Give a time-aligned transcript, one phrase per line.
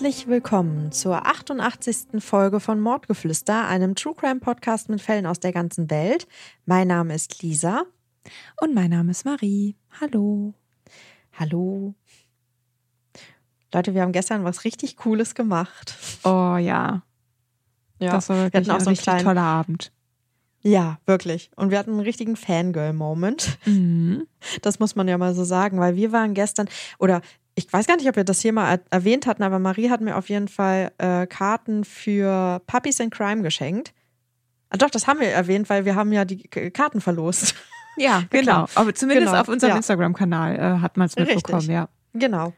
[0.00, 2.20] Herzlich willkommen zur 88.
[2.22, 6.28] Folge von Mordgeflüster, einem True Crime Podcast mit Fällen aus der ganzen Welt.
[6.66, 7.82] Mein Name ist Lisa.
[8.60, 9.74] Und mein Name ist Marie.
[10.00, 10.54] Hallo.
[11.32, 11.96] Hallo.
[13.74, 15.98] Leute, wir haben gestern was richtig Cooles gemacht.
[16.22, 17.02] Oh ja.
[17.98, 19.90] Ja, das war wirklich wir auch ein so einen richtig kleinen, toller Abend.
[20.62, 21.50] Ja, wirklich.
[21.56, 23.58] Und wir hatten einen richtigen Fangirl-Moment.
[23.64, 24.26] Mhm.
[24.62, 27.20] Das muss man ja mal so sagen, weil wir waren gestern, oder
[27.58, 30.00] ich weiß gar nicht, ob wir das hier mal er- erwähnt hatten, aber Marie hat
[30.00, 33.92] mir auf jeden Fall äh, Karten für Puppies in Crime geschenkt.
[34.70, 37.54] Ah, doch, das haben wir erwähnt, weil wir haben ja die Karten verlost.
[38.00, 38.42] Ja, genau.
[38.66, 38.68] klar.
[38.76, 39.76] Aber zumindest Genau, auf unserem ja.
[39.78, 41.74] Instagram-Kanal äh, hat man es mitbekommen, Richtig.
[41.74, 41.88] ja.
[42.12, 42.52] Genau.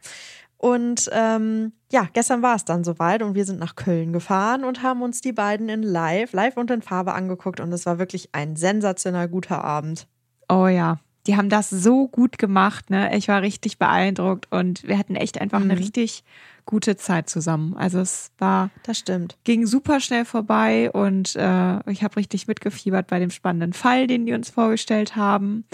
[0.57, 4.83] Und ähm, ja, gestern war es dann soweit und wir sind nach Köln gefahren und
[4.83, 8.29] haben uns die beiden in Live, live und in Farbe angeguckt und es war wirklich
[8.35, 10.07] ein sensationell guter Abend.
[10.47, 10.99] Oh ja.
[11.27, 13.15] Die haben das so gut gemacht, ne?
[13.15, 15.79] Ich war richtig beeindruckt und wir hatten echt einfach eine Mhm.
[15.79, 16.23] richtig
[16.65, 17.75] gute Zeit zusammen.
[17.77, 19.37] Also es war, Das stimmt.
[19.43, 24.25] ging super schnell vorbei und äh, ich habe richtig mitgefiebert bei dem spannenden Fall, den
[24.25, 25.65] die uns vorgestellt haben.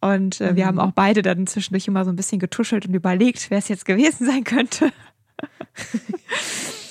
[0.00, 0.68] Und äh, wir Mhm.
[0.68, 3.84] haben auch beide dann zwischendurch immer so ein bisschen getuschelt und überlegt, wer es jetzt
[3.86, 4.92] gewesen sein könnte.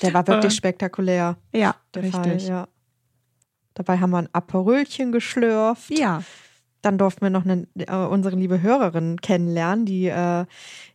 [0.01, 2.21] Der war wirklich Äh, spektakulär, Ja, der richtig.
[2.21, 2.37] Fall.
[2.41, 2.67] Ja.
[3.75, 5.89] Dabei haben wir ein Aperölchen geschlürft.
[5.97, 6.21] ja.
[6.83, 10.45] Dann durften wir noch eine, äh, unsere liebe Hörerin kennenlernen, die äh,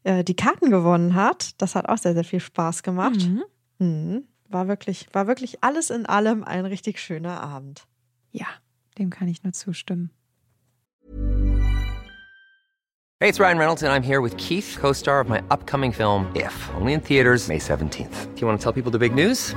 [0.05, 1.61] äh, die Karten gewonnen hat.
[1.61, 3.27] Das hat auch sehr, sehr viel Spaß gemacht.
[3.27, 3.43] Mhm.
[3.79, 4.25] Mhm.
[4.49, 7.87] War wirklich, war wirklich alles in allem ein richtig schöner Abend.
[8.33, 8.47] Ja,
[8.99, 10.11] dem kann ich nur zustimmen.
[13.21, 16.31] Hey, it's Ryan Reynolds, and I'm here with Keith, co star of my upcoming film,
[16.37, 18.35] If, only in theaters, May 17th.
[18.35, 19.57] Do you want to tell people the big news?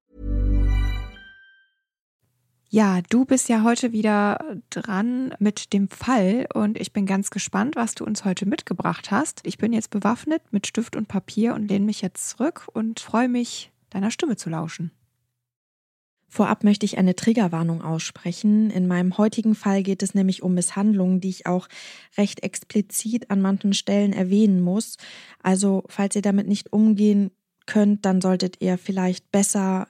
[2.73, 7.75] Ja, du bist ja heute wieder dran mit dem Fall und ich bin ganz gespannt,
[7.75, 9.41] was du uns heute mitgebracht hast.
[9.43, 13.27] Ich bin jetzt bewaffnet mit Stift und Papier und lehne mich jetzt zurück und freue
[13.27, 14.91] mich, deiner Stimme zu lauschen.
[16.29, 18.69] Vorab möchte ich eine Triggerwarnung aussprechen.
[18.69, 21.67] In meinem heutigen Fall geht es nämlich um Misshandlungen, die ich auch
[22.17, 24.95] recht explizit an manchen Stellen erwähnen muss.
[25.43, 27.31] Also, falls ihr damit nicht umgehen
[27.65, 29.89] könnt, dann solltet ihr vielleicht besser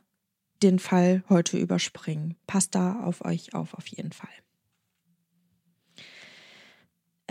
[0.63, 2.35] den Fall heute überspringen.
[2.47, 4.29] Passt da auf euch auf, auf jeden Fall.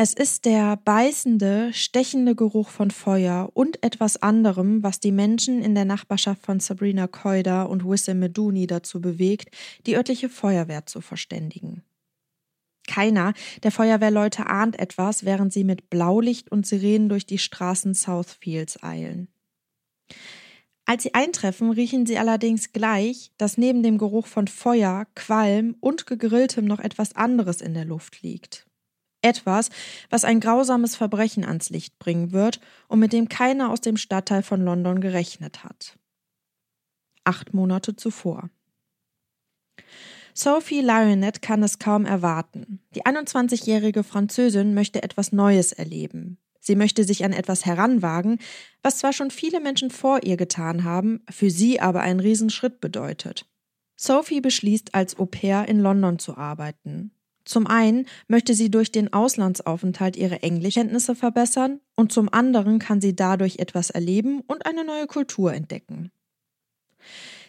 [0.03, 5.75] Es ist der beißende, stechende Geruch von Feuer und etwas anderem, was die Menschen in
[5.75, 9.55] der Nachbarschaft von Sabrina Koida und Wissam Meduni dazu bewegt,
[9.87, 11.83] die örtliche Feuerwehr zu verständigen.
[12.87, 18.83] Keiner der Feuerwehrleute ahnt etwas, während sie mit Blaulicht und Sirenen durch die Straßen Southfields
[18.83, 19.29] eilen.
[20.91, 26.05] Als sie eintreffen, riechen sie allerdings gleich, dass neben dem Geruch von Feuer, Qualm und
[26.05, 28.67] gegrilltem noch etwas anderes in der Luft liegt.
[29.23, 29.71] Etwas,
[30.09, 32.59] was ein grausames Verbrechen ans Licht bringen wird
[32.89, 35.97] und mit dem keiner aus dem Stadtteil von London gerechnet hat.
[37.23, 38.51] Acht Monate zuvor.
[40.35, 42.81] Sophie Lionett kann es kaum erwarten.
[42.97, 46.39] Die 21-jährige Französin möchte etwas Neues erleben.
[46.61, 48.39] Sie möchte sich an etwas heranwagen,
[48.83, 53.47] was zwar schon viele Menschen vor ihr getan haben, für sie aber einen Riesenschritt bedeutet.
[53.97, 57.13] Sophie beschließt, als Au pair in London zu arbeiten.
[57.45, 63.17] Zum einen möchte sie durch den Auslandsaufenthalt ihre Englischkenntnisse verbessern und zum anderen kann sie
[63.17, 66.13] dadurch etwas erleben und eine neue Kultur entdecken.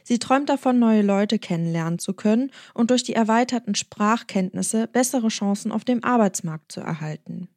[0.04, 5.72] Sie träumt davon, neue Leute kennenlernen zu können und durch die erweiterten Sprachkenntnisse bessere Chancen
[5.72, 7.50] auf dem Arbeitsmarkt zu erhalten.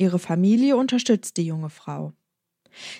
[0.00, 2.14] Ihre Familie unterstützt die junge Frau.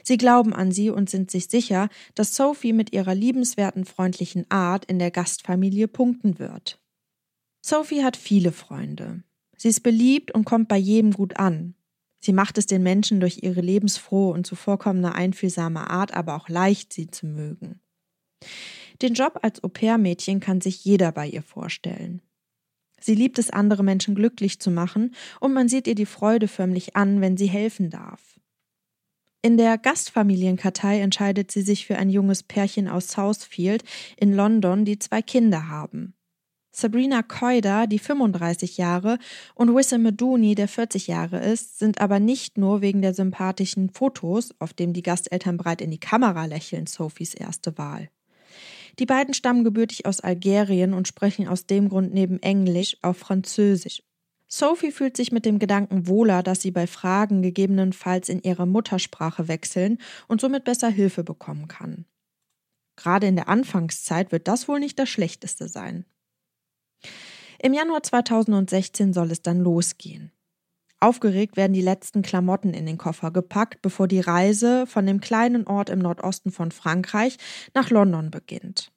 [0.05, 4.85] Sie glauben an sie und sind sich sicher, dass Sophie mit ihrer liebenswerten, freundlichen Art
[4.85, 6.79] in der Gastfamilie punkten wird.
[7.63, 9.23] Sophie hat viele Freunde.
[9.57, 11.75] Sie ist beliebt und kommt bei jedem gut an.
[12.19, 16.93] Sie macht es den Menschen durch ihre lebensfrohe und zuvorkommende einfühlsame Art aber auch leicht,
[16.93, 17.81] sie zu mögen.
[19.01, 22.21] Den Job als Au-pair-Mädchen kann sich jeder bei ihr vorstellen.
[23.01, 26.97] Sie liebt es, andere Menschen glücklich zu machen, und man sieht ihr die Freude förmlich
[26.97, 28.39] an, wenn sie helfen darf.
[29.43, 33.85] In der Gastfamilienkartei entscheidet sie sich für ein junges Pärchen aus Southfield
[34.19, 36.15] in London, die zwei Kinder haben.
[36.73, 39.19] Sabrina Koida, die 35 Jahre,
[39.55, 44.55] und Wissam Meduni, der 40 Jahre ist, sind aber nicht nur wegen der sympathischen Fotos,
[44.61, 48.11] auf dem die Gasteltern breit in die Kamera lächeln, Sophies erste Wahl.
[49.01, 54.03] Die beiden stammen gebürtig aus Algerien und sprechen aus dem Grund neben Englisch auch Französisch.
[54.47, 59.49] Sophie fühlt sich mit dem Gedanken wohler, dass sie bei Fragen gegebenenfalls in ihre Muttersprache
[59.49, 59.97] wechseln
[60.29, 62.05] und somit besser Hilfe bekommen kann.
[62.97, 66.05] Gerade in der Anfangszeit wird das wohl nicht das Schlechteste sein.
[67.59, 70.31] Im Januar 2016 soll es dann losgehen.
[71.01, 75.67] Aufgeregt werden die letzten Klamotten in den Koffer gepackt, bevor die Reise von dem kleinen
[75.67, 77.39] Ort im Nordosten von Frankreich
[77.75, 78.93] nach London beginnt.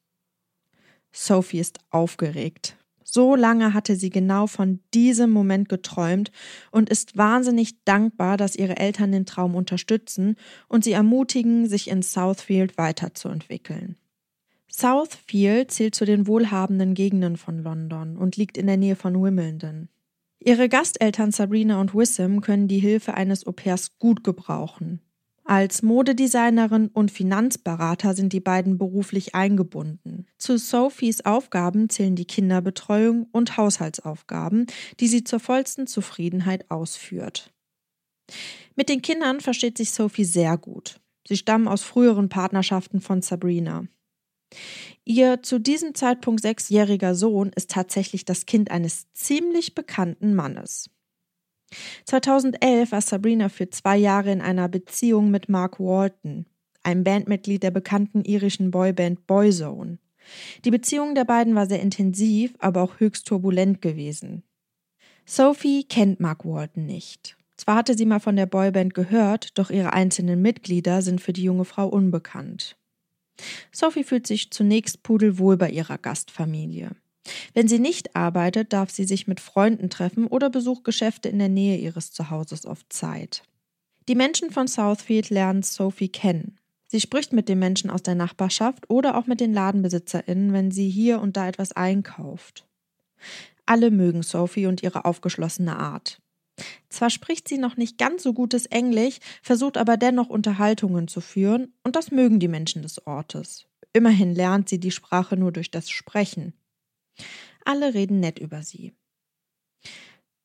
[1.14, 2.78] Sophie ist aufgeregt.
[3.06, 6.32] So lange hatte sie genau von diesem Moment geträumt
[6.72, 10.36] und ist wahnsinnig dankbar, dass ihre Eltern den Traum unterstützen
[10.68, 13.98] und sie ermutigen, sich in Southfield weiterzuentwickeln.
[14.68, 19.90] Southfield zählt zu den wohlhabenden Gegenden von London und liegt in der Nähe von Wimbledon.
[20.46, 25.00] Ihre Gasteltern Sabrina und Wissam können die Hilfe eines Au-pairs gut gebrauchen.
[25.46, 30.26] Als Modedesignerin und Finanzberater sind die beiden beruflich eingebunden.
[30.38, 34.68] Zu Sophies Aufgaben zählen die Kinderbetreuung und Haushaltsaufgaben,
[35.00, 37.54] die sie zur vollsten Zufriedenheit ausführt.
[38.76, 41.00] Mit den Kindern versteht sich Sophie sehr gut.
[41.28, 43.86] Sie stammen aus früheren Partnerschaften von Sabrina.
[45.06, 50.90] Ihr zu diesem Zeitpunkt sechsjähriger Sohn ist tatsächlich das Kind eines ziemlich bekannten Mannes.
[52.06, 56.46] 2011 war Sabrina für zwei Jahre in einer Beziehung mit Mark Walton,
[56.84, 59.98] einem Bandmitglied der bekannten irischen Boyband Boyzone.
[60.64, 64.44] Die Beziehung der beiden war sehr intensiv, aber auch höchst turbulent gewesen.
[65.26, 67.38] Sophie kennt Mark Walton nicht.
[67.58, 71.44] Zwar hatte sie mal von der Boyband gehört, doch ihre einzelnen Mitglieder sind für die
[71.44, 72.78] junge Frau unbekannt.
[73.72, 76.92] Sophie fühlt sich zunächst pudelwohl bei ihrer Gastfamilie.
[77.54, 81.50] Wenn sie nicht arbeitet, darf sie sich mit Freunden treffen oder besucht Geschäfte in der
[81.50, 83.44] Nähe ihres Zuhauses auf Zeit.
[84.10, 86.58] Die Menschen von Southfield lernen Sophie kennen.
[86.88, 90.90] Sie spricht mit den Menschen aus der Nachbarschaft oder auch mit den LadenbesitzerInnen, wenn sie
[90.90, 92.68] hier und da etwas einkauft.
[93.66, 96.20] Alle mögen Sophie und ihre aufgeschlossene Art.
[96.90, 101.74] Zwar spricht sie noch nicht ganz so gutes Englisch, versucht aber dennoch Unterhaltungen zu führen,
[101.84, 103.66] und das mögen die Menschen des Ortes.
[103.94, 106.54] Immerhin lernt sie die Sprache nur durch das Sprechen.
[107.66, 108.94] Alle reden nett über sie.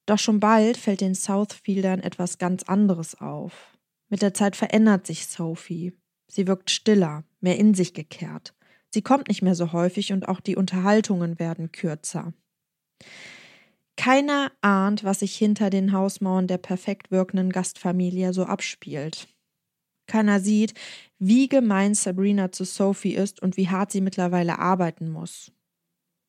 [0.06, 3.76] Doch schon bald fällt den Southfieldern etwas ganz anderes auf.
[4.08, 5.92] Mit der Zeit verändert sich Sophie.
[6.28, 8.54] Sie wirkt stiller, mehr in sich gekehrt.
[8.92, 12.32] Sie kommt nicht mehr so häufig und auch die Unterhaltungen werden kürzer.
[13.98, 19.26] Keiner ahnt, was sich hinter den Hausmauern der perfekt wirkenden Gastfamilie so abspielt.
[20.06, 20.74] Keiner sieht,
[21.18, 25.50] wie gemein Sabrina zu Sophie ist und wie hart sie mittlerweile arbeiten muss.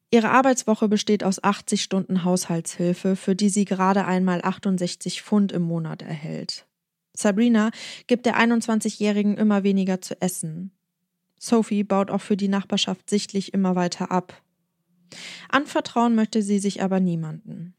[0.10, 5.62] Ihre Arbeitswoche besteht aus 80 Stunden Haushaltshilfe, für die sie gerade einmal 68 Pfund im
[5.62, 6.66] Monat erhält.
[7.16, 7.69] Sabrina
[8.07, 10.71] gibt der 21-Jährigen immer weniger zu essen.
[11.39, 14.42] Sophie baut auch für die Nachbarschaft sichtlich immer weiter ab.
[15.50, 17.73] Anvertrauen möchte sie sich aber niemanden.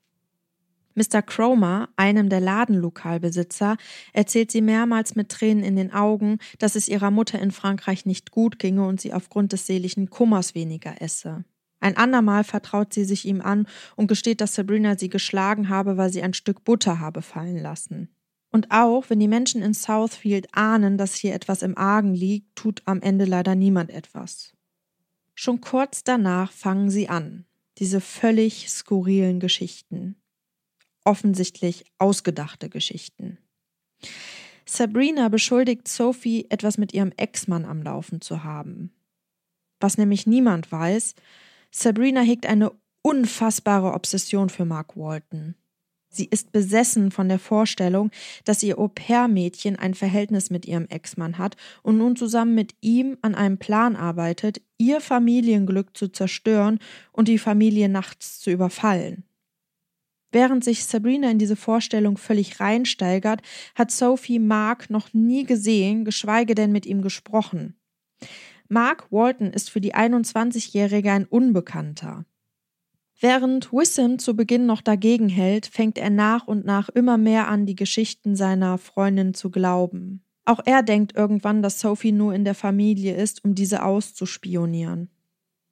[0.95, 1.23] Mr.
[1.23, 3.77] Cromer, einem der Ladenlokalbesitzer,
[4.13, 8.31] erzählt sie mehrmals mit Tränen in den Augen, dass es ihrer Mutter in Frankreich nicht
[8.33, 11.45] gut ginge und sie aufgrund des seelischen Kummers weniger esse.
[11.81, 16.13] Ein andermal vertraut sie sich ihm an und gesteht, dass Sabrina sie geschlagen habe, weil
[16.13, 18.11] sie ein Stück Butter habe fallen lassen.
[18.53, 22.83] Und auch wenn die Menschen in Southfield ahnen, dass hier etwas im Argen liegt, tut
[22.85, 24.53] am Ende leider niemand etwas.
[25.35, 27.47] Schon kurz danach fangen sie an,
[27.79, 30.17] diese völlig skurrilen Geschichten.
[31.05, 33.39] Offensichtlich ausgedachte Geschichten.
[34.67, 38.93] Sabrina beschuldigt Sophie, etwas mit ihrem Ex-Mann am Laufen zu haben.
[39.81, 41.15] Was nämlich niemand weiß,
[41.71, 42.73] Sabrina hegt eine
[43.03, 45.55] unfassbare Obsession für Mark Walton.
[46.13, 48.11] Sie ist besessen von der Vorstellung,
[48.45, 53.37] dass ihr Au-pair-Mädchen ein Verhältnis mit ihrem Ex-Mann hat und nun zusammen mit ihm an
[53.37, 56.81] einem Plan arbeitet, ihr Familienglück zu zerstören
[57.13, 59.25] und die Familie nachts zu überfallen.
[60.33, 63.43] Während sich Sabrina in diese Vorstellung völlig reinsteigert,
[63.75, 67.77] hat Sophie Mark noch nie gesehen, geschweige denn mit ihm gesprochen.
[68.69, 72.25] Mark Walton ist für die 21-Jährige ein Unbekannter.
[73.23, 77.67] Während Wissam zu Beginn noch dagegen hält, fängt er nach und nach immer mehr an,
[77.67, 80.25] die Geschichten seiner Freundin zu glauben.
[80.47, 85.11] Auch er denkt irgendwann, dass Sophie nur in der Familie ist, um diese auszuspionieren.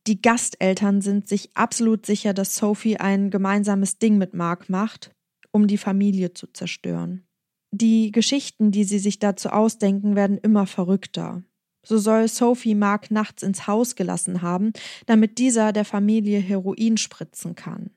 [0.06, 5.10] Die Gasteltern sind sich absolut sicher, dass Sophie ein gemeinsames Ding mit Mark macht,
[5.50, 7.26] um die Familie zu zerstören.
[7.70, 11.42] Die Geschichten, die sie sich dazu ausdenken, werden immer verrückter.
[11.88, 14.74] So soll Sophie Mark nachts ins Haus gelassen haben,
[15.06, 17.88] damit dieser der Familie Heroin spritzen kann.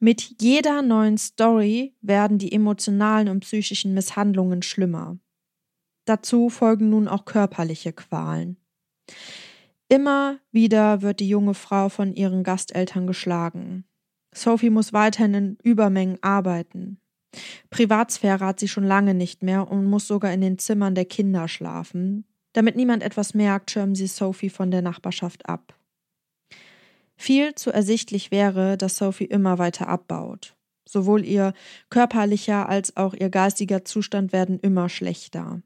[0.00, 5.16] Mit jeder neuen Story werden die emotionalen und psychischen Misshandlungen schlimmer.
[6.06, 8.56] Dazu folgen nun auch körperliche Qualen.
[9.88, 13.84] Immer wieder wird die junge Frau von ihren Gasteltern geschlagen.
[14.34, 17.00] Sophie muss weiterhin in Übermengen arbeiten.
[17.70, 21.46] Privatsphäre hat sie schon lange nicht mehr und muss sogar in den Zimmern der Kinder
[21.46, 22.24] schlafen.
[22.52, 25.74] Damit niemand etwas merkt, schirmen sie Sophie von der Nachbarschaft ab.
[27.16, 30.54] Viel zu ersichtlich wäre, dass Sophie immer weiter abbaut.
[30.88, 31.52] Sowohl ihr
[31.90, 35.60] körperlicher als auch ihr geistiger Zustand werden immer schlechter.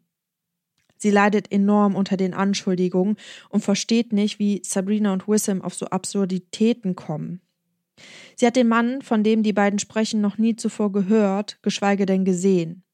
[0.96, 3.16] Sie leidet enorm unter den Anschuldigungen
[3.50, 7.40] und versteht nicht, wie Sabrina und Wissam auf so Absurditäten kommen.
[8.36, 12.24] Sie hat den Mann, von dem die beiden sprechen, noch nie zuvor gehört, geschweige denn
[12.24, 12.84] gesehen.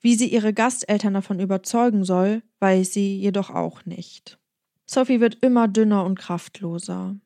[0.00, 4.38] Wie sie ihre Gasteltern davon überzeugen soll, weiß sie jedoch auch nicht.
[4.86, 7.16] Sophie wird immer dünner und kraftloser.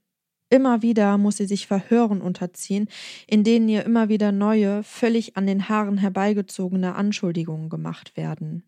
[0.50, 2.88] Immer wieder muss sie sich Verhören unterziehen,
[3.26, 8.64] in denen ihr immer wieder neue, völlig an den Haaren herbeigezogene Anschuldigungen gemacht werden.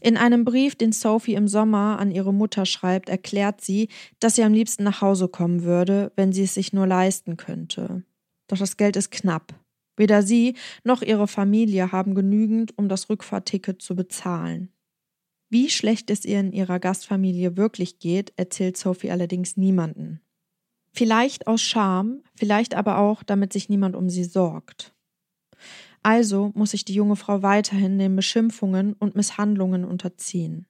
[0.00, 3.88] In einem Brief, den Sophie im Sommer an ihre Mutter schreibt, erklärt sie,
[4.20, 8.04] dass sie am liebsten nach Hause kommen würde, wenn sie es sich nur leisten könnte.
[8.46, 9.54] Doch das Geld ist knapp.
[9.98, 14.72] Weder sie noch ihre Familie haben genügend, um das Rückfahrticket zu bezahlen.
[15.50, 20.20] Wie schlecht es ihr in ihrer Gastfamilie wirklich geht, erzählt Sophie allerdings niemanden.
[20.92, 24.94] Vielleicht aus Scham, vielleicht aber auch, damit sich niemand um sie sorgt.
[26.02, 30.66] Also muss sich die junge Frau weiterhin den Beschimpfungen und Misshandlungen unterziehen.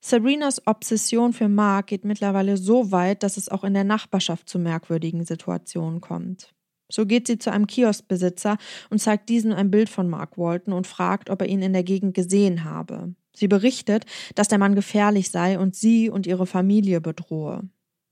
[0.00, 4.58] Sabrinas Obsession für Mark geht mittlerweile so weit, dass es auch in der Nachbarschaft zu
[4.58, 6.54] merkwürdigen Situationen kommt.
[6.90, 8.58] So geht sie zu einem Kioskbesitzer
[8.90, 11.84] und zeigt diesem ein Bild von Mark Walton und fragt, ob er ihn in der
[11.84, 13.14] Gegend gesehen habe.
[13.34, 17.62] Sie berichtet, dass der Mann gefährlich sei und sie und ihre Familie bedrohe.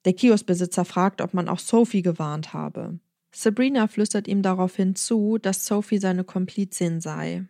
[0.05, 2.99] Der Kioskbesitzer fragt, ob man auch Sophie gewarnt habe.
[3.33, 7.47] Sabrina flüstert ihm daraufhin zu, dass Sophie seine Komplizin sei.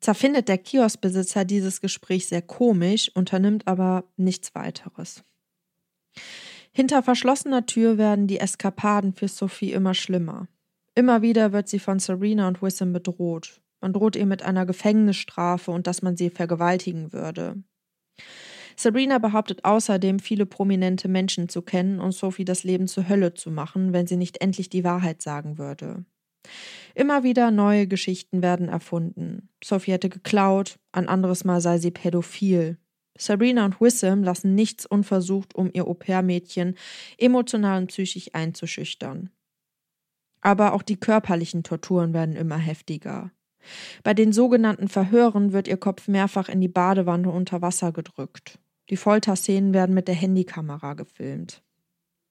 [0.00, 5.22] Zwar findet der Kioskbesitzer dieses Gespräch sehr komisch, unternimmt aber nichts weiteres.
[6.72, 10.48] Hinter verschlossener Tür werden die Eskapaden für Sophie immer schlimmer.
[10.94, 13.62] Immer wieder wird sie von Serena und Wissam bedroht.
[13.80, 17.62] Man droht ihr mit einer Gefängnisstrafe und dass man sie vergewaltigen würde.
[18.76, 23.50] Sabrina behauptet außerdem, viele prominente Menschen zu kennen und Sophie das Leben zur Hölle zu
[23.50, 26.04] machen, wenn sie nicht endlich die Wahrheit sagen würde.
[26.94, 29.48] Immer wieder neue Geschichten werden erfunden.
[29.62, 32.78] Sophie hätte geklaut, ein anderes Mal sei sie pädophil.
[33.16, 36.76] Sabrina und Wissam lassen nichts unversucht, um ihr Au-pair-Mädchen
[37.18, 39.30] emotional und psychisch einzuschüchtern.
[40.42, 43.30] Aber auch die körperlichen Torturen werden immer heftiger.
[44.02, 48.58] Bei den sogenannten Verhören wird ihr Kopf mehrfach in die Badewanne unter Wasser gedrückt.
[48.90, 51.62] Die Folterszenen werden mit der Handykamera gefilmt.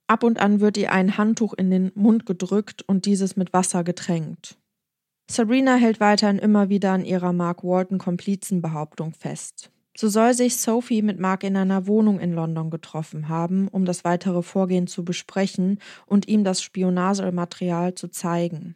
[0.08, 3.86] Ab und an wird ihr ein Handtuch in den Mund gedrückt und dieses mit Wasser
[3.86, 4.58] getränkt.
[5.30, 9.72] Sabrina hält weiterhin immer wieder an ihrer Mark Walton Komplizenbehauptung fest.
[9.95, 14.03] So soll sich Sophie mit Mark in einer Wohnung in London getroffen haben, um das
[14.03, 18.75] weitere Vorgehen zu besprechen und ihm das Spionagematerial zu zeigen.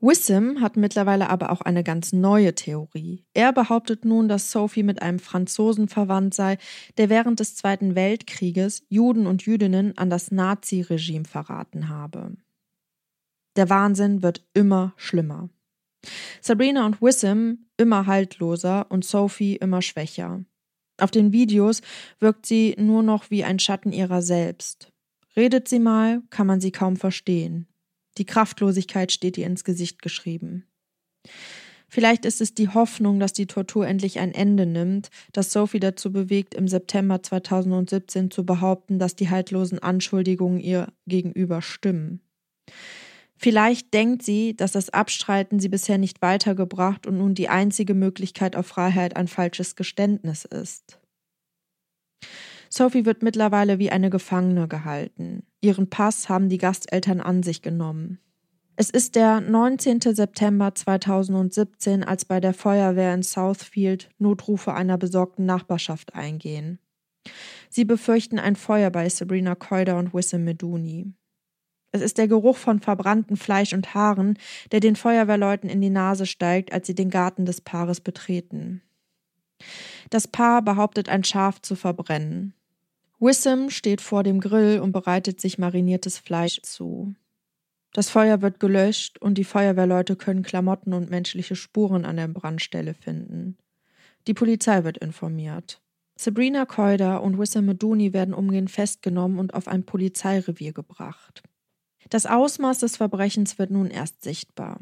[0.00, 3.24] Wissam hat mittlerweile aber auch eine ganz neue Theorie.
[3.34, 6.58] Er behauptet nun, dass Sophie mit einem Franzosen verwandt sei,
[6.98, 12.36] der während des Zweiten Weltkrieges Juden und Jüdinnen an das Nazi-Regime verraten habe.
[13.56, 15.50] Der Wahnsinn wird immer schlimmer.
[16.40, 20.44] Sabrina und Wissam immer haltloser und Sophie immer schwächer.
[21.00, 21.80] Auf den Videos
[22.18, 24.92] wirkt sie nur noch wie ein Schatten ihrer selbst.
[25.36, 27.68] Redet sie mal, kann man sie kaum verstehen.
[28.18, 30.66] Die Kraftlosigkeit steht ihr ins Gesicht geschrieben.
[31.88, 36.12] Vielleicht ist es die Hoffnung, dass die Tortur endlich ein Ende nimmt, das Sophie dazu
[36.12, 42.20] bewegt, im September 2017 zu behaupten, dass die haltlosen Anschuldigungen ihr gegenüber stimmen.
[43.40, 48.56] Vielleicht denkt sie, dass das Abstreiten sie bisher nicht weitergebracht und nun die einzige Möglichkeit
[48.56, 50.98] auf Freiheit ein falsches Geständnis ist.
[52.68, 55.44] Sophie wird mittlerweile wie eine Gefangene gehalten.
[55.60, 58.18] Ihren Pass haben die Gasteltern an sich genommen.
[58.74, 60.00] Es ist der 19.
[60.00, 66.78] September 2017, als bei der Feuerwehr in Southfield Notrufe einer besorgten Nachbarschaft eingehen.
[67.70, 71.12] Sie befürchten ein Feuer bei Sabrina Coider und Wissam Meduni.
[71.90, 74.38] Es ist der Geruch von verbranntem Fleisch und Haaren,
[74.72, 78.82] der den Feuerwehrleuten in die Nase steigt, als sie den Garten des Paares betreten.
[80.10, 82.54] Das Paar behauptet, ein Schaf zu verbrennen.
[83.18, 87.14] Wissam steht vor dem Grill und bereitet sich mariniertes Fleisch zu.
[87.92, 92.94] Das Feuer wird gelöscht und die Feuerwehrleute können Klamotten und menschliche Spuren an der Brandstelle
[92.94, 93.56] finden.
[94.26, 95.80] Die Polizei wird informiert.
[96.16, 101.42] Sabrina Coider und Wissam Meduni werden umgehend festgenommen und auf ein Polizeirevier gebracht.
[102.10, 104.80] Das Ausmaß des Verbrechens wird nun erst sichtbar.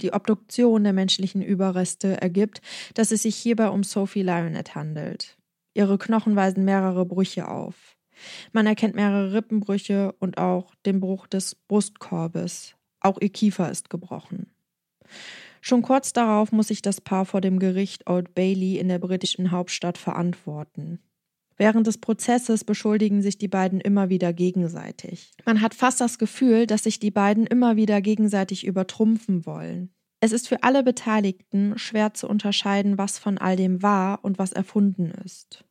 [0.00, 2.60] Die Obduktion der menschlichen Überreste ergibt,
[2.94, 5.36] dass es sich hierbei um Sophie Lionett handelt.
[5.74, 7.96] Ihre Knochen weisen mehrere Brüche auf.
[8.52, 12.74] Man erkennt mehrere Rippenbrüche und auch den Bruch des Brustkorbes.
[13.00, 14.50] Auch ihr Kiefer ist gebrochen.
[15.60, 19.50] Schon kurz darauf muss sich das Paar vor dem Gericht Old Bailey in der britischen
[19.50, 20.98] Hauptstadt verantworten.
[21.62, 25.30] Während des Prozesses beschuldigen sich die beiden immer wieder gegenseitig.
[25.46, 29.94] Man hat fast das Gefühl, dass sich die beiden immer wieder gegenseitig übertrumpfen wollen.
[30.18, 34.50] Es ist für alle Beteiligten schwer zu unterscheiden, was von all dem war und was
[34.50, 35.64] erfunden ist.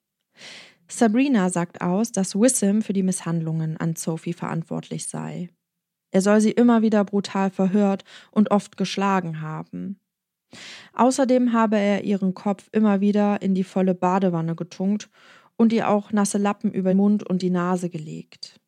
[0.88, 5.50] Sabrina sagt aus, dass Wissam für die Misshandlungen an Sophie verantwortlich sei.
[6.12, 10.00] Er soll sie immer wieder brutal verhört und oft geschlagen haben.
[10.94, 15.10] Außerdem habe er ihren Kopf immer wieder in die volle Badewanne getunkt
[15.62, 18.60] und ihr auch nasse Lappen über den Mund und die Nase gelegt.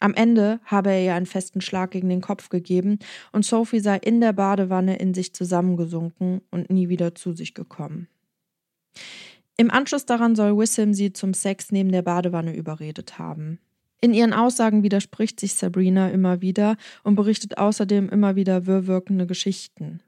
[0.00, 2.98] Am Ende habe er ihr einen festen Schlag gegen den Kopf gegeben
[3.32, 8.08] und Sophie sei in der Badewanne in sich zusammengesunken und nie wieder zu sich gekommen.
[9.58, 13.58] Im Anschluss daran soll Wissam sie zum Sex neben der Badewanne überredet haben.
[14.00, 20.00] In ihren Aussagen widerspricht sich Sabrina immer wieder und berichtet außerdem immer wieder wirrwirkende Geschichten.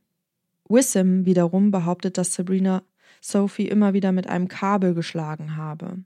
[0.71, 2.83] Wissam wiederum behauptet, dass Sabrina
[3.21, 6.05] Sophie immer wieder mit einem Kabel geschlagen habe.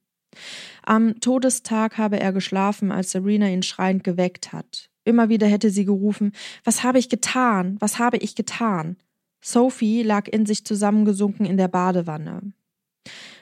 [0.82, 4.90] Am Todestag habe er geschlafen, als Sabrina ihn schreiend geweckt hat.
[5.04, 6.32] Immer wieder hätte sie gerufen,
[6.64, 7.76] was habe ich getan?
[7.80, 8.96] Was habe ich getan?
[9.40, 12.52] Sophie lag in sich zusammengesunken in der Badewanne.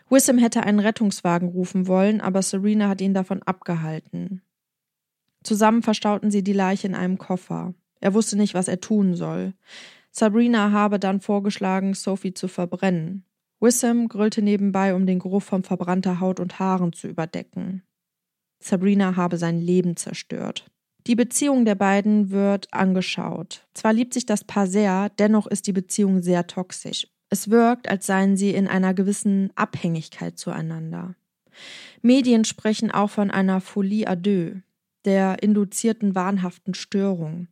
[0.09, 4.43] Wissam hätte einen Rettungswagen rufen wollen, aber Serena hat ihn davon abgehalten.
[5.43, 7.75] Zusammen verstauten sie die Leiche in einem Koffer.
[8.01, 9.55] Er wusste nicht, was er tun soll.
[10.11, 13.25] Sabrina habe dann vorgeschlagen, Sophie zu verbrennen.
[13.63, 17.83] Wissam grüllte nebenbei, um den Geruch von verbrannter Haut und Haaren zu überdecken.
[18.59, 20.67] Sabrina habe sein Leben zerstört.
[21.07, 23.67] Die Beziehung der beiden wird angeschaut.
[23.75, 27.07] Zwar liebt sich das Paar sehr, dennoch ist die Beziehung sehr toxisch.
[27.31, 31.15] Es wirkt, als seien sie in einer gewissen Abhängigkeit zueinander.
[32.03, 34.57] Medien sprechen auch von einer Folie à deux,
[35.05, 37.49] der induzierten wahnhaften Störung.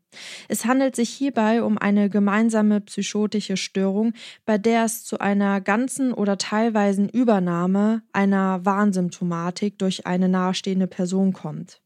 [0.48, 4.12] Es handelt sich hierbei um eine gemeinsame psychotische Störung,
[4.44, 11.32] bei der es zu einer ganzen oder teilweisen Übernahme einer Warnsymptomatik durch eine nahestehende Person
[11.32, 11.80] kommt.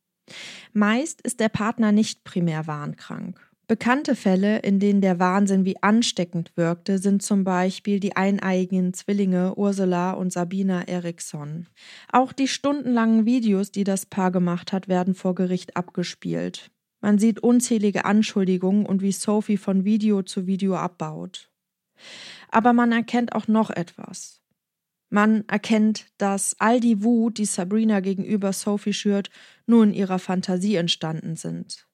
[0.73, 3.41] Meist ist der Partner nicht primär warnkrank.
[3.67, 9.55] Bekannte Fälle, in denen der Wahnsinn wie ansteckend wirkte, sind zum Beispiel die eineiigen Zwillinge
[9.55, 11.67] Ursula und Sabina Eriksson.
[12.13, 16.71] Auch die stundenlangen Videos, die das Paar gemacht hat, werden vor Gericht abgespielt.
[17.01, 21.51] Man sieht unzählige Anschuldigungen und wie Sophie von Video zu Video abbaut.
[22.51, 24.43] Aber man erkennt auch noch etwas.
[25.09, 29.31] Man erkennt, dass all die Wut, die Sabrina gegenüber Sophie schürt,
[29.67, 31.87] nur in ihrer Fantasie entstanden sind.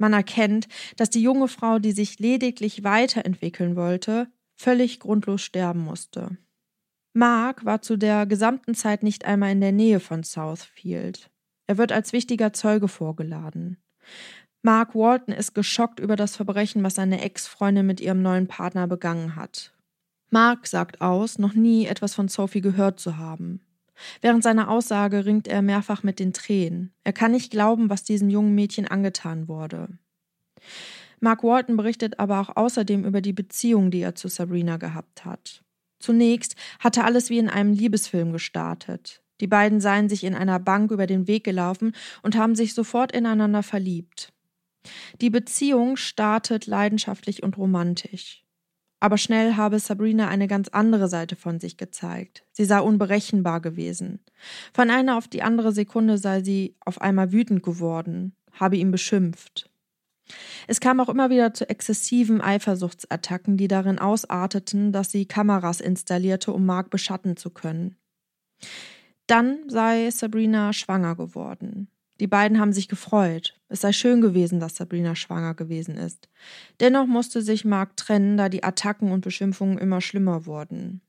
[0.00, 6.38] Man erkennt, dass die junge Frau, die sich lediglich weiterentwickeln wollte, völlig grundlos sterben musste.
[7.12, 11.30] Mark war zu der gesamten Zeit nicht einmal in der Nähe von Southfield.
[11.66, 13.76] Er wird als wichtiger Zeuge vorgeladen.
[14.62, 19.36] Mark Walton ist geschockt über das Verbrechen, was seine Ex-Freundin mit ihrem neuen Partner begangen
[19.36, 19.74] hat.
[20.30, 23.60] Mark sagt aus, noch nie etwas von Sophie gehört zu haben.
[24.20, 26.92] Während seiner Aussage ringt er mehrfach mit den Tränen.
[27.04, 29.88] Er kann nicht glauben, was diesem jungen Mädchen angetan wurde.
[31.20, 35.62] Mark Walton berichtet aber auch außerdem über die Beziehung, die er zu Sabrina gehabt hat.
[35.98, 39.22] Zunächst hatte alles wie in einem Liebesfilm gestartet.
[39.40, 43.12] Die beiden seien sich in einer Bank über den Weg gelaufen und haben sich sofort
[43.12, 44.32] ineinander verliebt.
[45.20, 48.44] Die Beziehung startet leidenschaftlich und romantisch.
[49.00, 52.44] Aber schnell habe Sabrina eine ganz andere Seite von sich gezeigt.
[52.52, 54.20] Sie sei unberechenbar gewesen.
[54.74, 59.70] Von einer auf die andere Sekunde sei sie auf einmal wütend geworden, habe ihn beschimpft.
[60.68, 66.52] Es kam auch immer wieder zu exzessiven Eifersuchtsattacken, die darin ausarteten, dass sie Kameras installierte,
[66.52, 67.96] um Mark beschatten zu können.
[69.26, 71.88] Dann sei Sabrina schwanger geworden.
[72.20, 73.58] Die beiden haben sich gefreut.
[73.68, 76.28] Es sei schön gewesen, dass Sabrina schwanger gewesen ist.
[76.78, 81.00] Dennoch musste sich Mark trennen, da die Attacken und Beschimpfungen immer schlimmer wurden.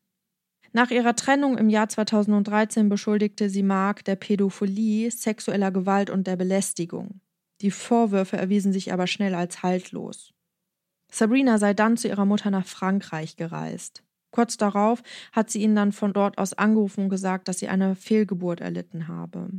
[0.71, 6.37] Nach ihrer Trennung im Jahr 2013 beschuldigte sie Mark der Pädophilie, sexueller Gewalt und der
[6.37, 7.19] Belästigung.
[7.59, 10.33] Die Vorwürfe erwiesen sich aber schnell als haltlos.
[11.11, 14.01] Sabrina sei dann zu ihrer Mutter nach Frankreich gereist.
[14.31, 17.95] Kurz darauf hat sie ihn dann von dort aus angerufen und gesagt, dass sie eine
[17.95, 19.49] Fehlgeburt erlitten habe.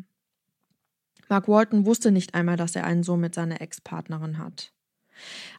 [1.32, 4.70] Mark Walton wusste nicht einmal, dass er einen Sohn mit seiner Ex-Partnerin hat.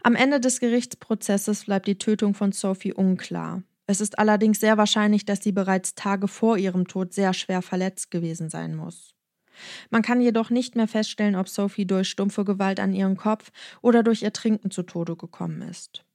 [0.03, 3.63] Am Ende des Gerichtsprozesses bleibt die Tötung von Sophie unklar.
[3.87, 8.11] Es ist allerdings sehr wahrscheinlich, dass sie bereits Tage vor ihrem Tod sehr schwer verletzt
[8.11, 9.15] gewesen sein muss.
[9.89, 14.03] Man kann jedoch nicht mehr feststellen, ob Sophie durch stumpfe Gewalt an ihren Kopf oder
[14.03, 16.05] durch Ertrinken zu Tode gekommen ist.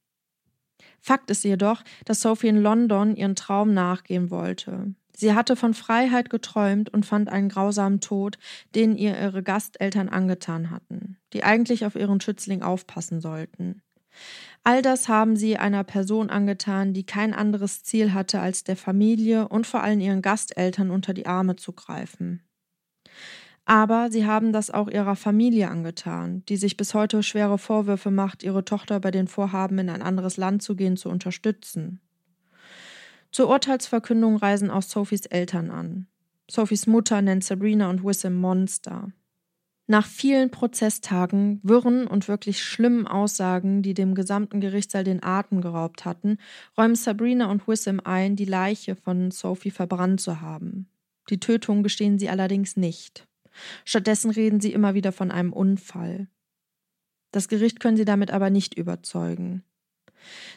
[1.01, 4.95] Fakt ist jedoch, dass Sophie in London ihren Traum nachgehen wollte.
[5.19, 8.37] Sie hatte von Freiheit geträumt und fand einen grausamen Tod,
[8.73, 13.81] den ihr ihre Gasteltern angetan hatten, die eigentlich auf ihren Schützling aufpassen sollten.
[14.63, 19.49] All das haben sie einer Person angetan, die kein anderes Ziel hatte, als der Familie
[19.49, 22.41] und vor allem ihren Gasteltern unter die Arme zu greifen.
[23.65, 28.41] Aber sie haben das auch ihrer Familie angetan, die sich bis heute schwere Vorwürfe macht,
[28.41, 31.99] ihre Tochter bei den Vorhaben, in ein anderes Land zu gehen, zu unterstützen.
[33.31, 36.07] Zur Urteilsverkündung reisen auch Sophies Eltern an.
[36.49, 39.11] Sophies Mutter nennt Sabrina und Wissam Monster.
[39.85, 46.05] Nach vielen Prozesstagen, wirren und wirklich schlimmen Aussagen, die dem gesamten Gerichtssaal den Atem geraubt
[46.05, 46.37] hatten,
[46.77, 50.87] räumen Sabrina und Wissam ein, die Leiche von Sophie verbrannt zu haben.
[51.29, 53.27] Die Tötung gestehen sie allerdings nicht.
[53.85, 56.27] Stattdessen reden sie immer wieder von einem Unfall.
[57.31, 59.63] Das Gericht können sie damit aber nicht überzeugen.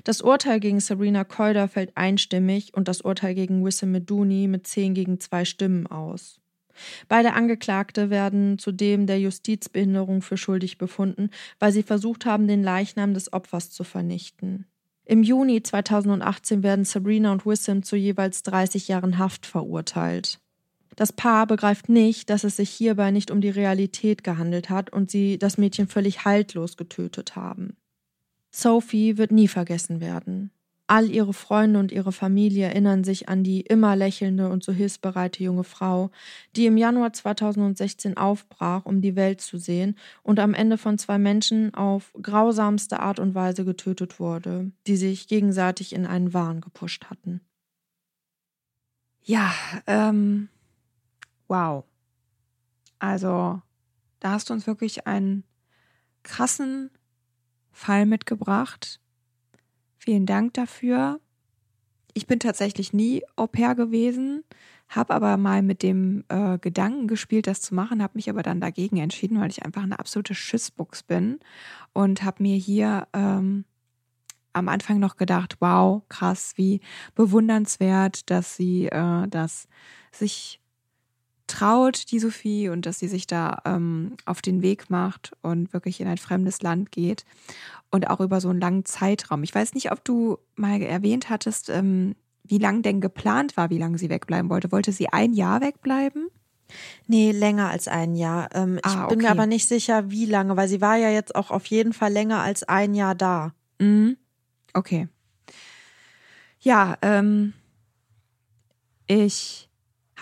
[0.05, 4.95] Das Urteil gegen Sabrina Koider fällt einstimmig und das Urteil gegen Wissam Meduni mit zehn
[4.95, 6.41] gegen zwei Stimmen aus.
[7.09, 13.15] Beide Angeklagte werden zudem der Justizbehinderung für schuldig befunden, weil sie versucht haben, den Leichnam
[13.15, 14.67] des Opfers zu vernichten.
[15.05, 20.39] Im Juni 2018 werden Sabrina und Wissam zu jeweils 30 Jahren Haft verurteilt.
[20.95, 25.11] Das Paar begreift nicht, dass es sich hierbei nicht um die Realität gehandelt hat und
[25.11, 27.77] sie das Mädchen völlig haltlos getötet haben.
[28.55, 30.51] Sophie wird nie vergessen werden.
[30.87, 35.43] All ihre Freunde und ihre Familie erinnern sich an die immer lächelnde und so hilfsbereite
[35.43, 36.11] junge Frau,
[36.55, 41.17] die im Januar 2016 aufbrach, um die Welt zu sehen und am Ende von zwei
[41.17, 47.07] Menschen auf grausamste Art und Weise getötet wurde, die sich gegenseitig in einen Wahn gepusht
[47.09, 47.41] hatten.
[49.23, 49.55] Ja,
[49.87, 50.49] ähm,
[51.49, 51.85] wow.
[52.99, 53.63] Also,
[54.21, 55.45] da hast du uns wirklich einen
[56.23, 56.91] krassen
[57.73, 59.01] Fall mitgebracht,
[60.05, 61.21] Vielen Dank dafür.
[62.13, 64.43] Ich bin tatsächlich nie Au pair gewesen,
[64.89, 68.61] habe aber mal mit dem äh, Gedanken gespielt, das zu machen, habe mich aber dann
[68.61, 71.39] dagegen entschieden, weil ich einfach eine absolute Schissbuchs bin
[71.93, 73.65] und habe mir hier ähm,
[74.53, 76.81] am Anfang noch gedacht, wow, krass, wie
[77.15, 79.69] bewundernswert, dass sie äh, das
[80.11, 80.61] sich
[81.53, 86.01] traut, die Sophie, und dass sie sich da ähm, auf den Weg macht und wirklich
[86.01, 87.25] in ein fremdes Land geht
[87.91, 89.43] und auch über so einen langen Zeitraum.
[89.43, 93.79] Ich weiß nicht, ob du mal erwähnt hattest, ähm, wie lang denn geplant war, wie
[93.79, 94.73] lange sie wegbleiben wollte.
[94.73, 96.29] Wollte sie ein Jahr wegbleiben?
[97.07, 98.49] Nee, länger als ein Jahr.
[98.55, 99.15] Ähm, ich ah, okay.
[99.15, 101.93] bin mir aber nicht sicher, wie lange, weil sie war ja jetzt auch auf jeden
[101.93, 103.53] Fall länger als ein Jahr da.
[103.79, 104.17] Mhm.
[104.73, 105.09] Okay.
[106.61, 107.53] Ja, ähm,
[109.07, 109.69] ich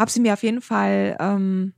[0.00, 1.74] habe sie mir auf jeden Fall ähm,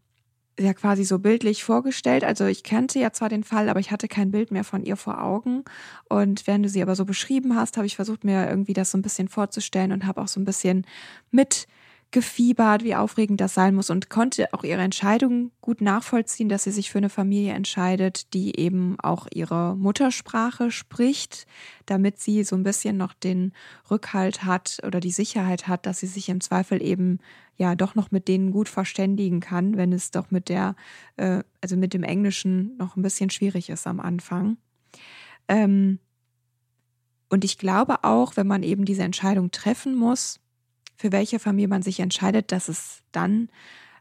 [0.57, 2.23] ja quasi so bildlich vorgestellt.
[2.23, 4.97] Also ich kannte ja zwar den Fall, aber ich hatte kein Bild mehr von ihr
[4.97, 5.65] vor Augen.
[6.09, 8.99] Und während du sie aber so beschrieben hast, habe ich versucht, mir irgendwie das so
[8.99, 10.87] ein bisschen vorzustellen und habe auch so ein bisschen
[11.33, 11.67] mit
[12.13, 16.71] gefiebert, wie aufregend das sein muss und konnte auch ihre Entscheidung gut nachvollziehen, dass sie
[16.71, 21.47] sich für eine Familie entscheidet, die eben auch ihre Muttersprache spricht,
[21.87, 23.53] damit sie so ein bisschen noch den
[23.91, 27.19] Rückhalt hat oder die Sicherheit hat, dass sie sich im Zweifel eben
[27.57, 30.77] ja doch noch mit denen gut verständigen kann, wenn es doch mit der,
[31.17, 34.59] äh, also mit dem Englischen noch ein bisschen schwierig ist am Anfang.
[35.49, 35.99] Ähm,
[37.31, 40.42] und ich glaube auch, wenn man eben diese Entscheidung treffen muss,
[40.97, 43.49] für welche Familie man sich entscheidet, dass es dann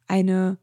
[0.07, 0.57] eine,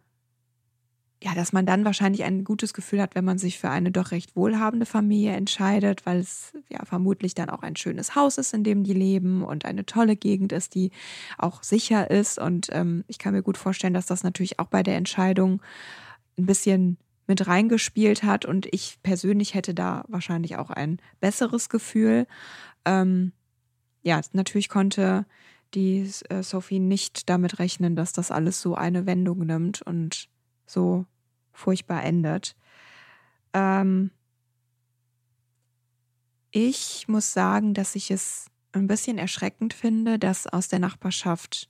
[1.23, 4.13] ja, dass man dann wahrscheinlich ein gutes Gefühl hat, wenn man sich für eine doch
[4.13, 8.63] recht wohlhabende Familie entscheidet, weil es ja vermutlich dann auch ein schönes Haus ist, in
[8.63, 10.93] dem die leben und eine tolle Gegend ist, die
[11.39, 12.39] auch sicher ist.
[12.39, 15.61] Und ähm, ich kann mir gut vorstellen, dass das natürlich auch bei der Entscheidung
[16.39, 22.27] ein bisschen mit reingespielt hat und ich persönlich hätte da wahrscheinlich auch ein besseres Gefühl.
[22.87, 23.33] Ähm,
[24.03, 25.27] ja, natürlich konnte
[25.75, 30.29] die äh, Sophie nicht damit rechnen, dass das alles so eine Wendung nimmt und
[30.67, 31.07] so
[31.53, 32.57] furchtbar endet.
[33.53, 34.11] Ähm
[36.51, 41.69] ich muss sagen, dass ich es ein bisschen erschreckend finde, dass aus der Nachbarschaft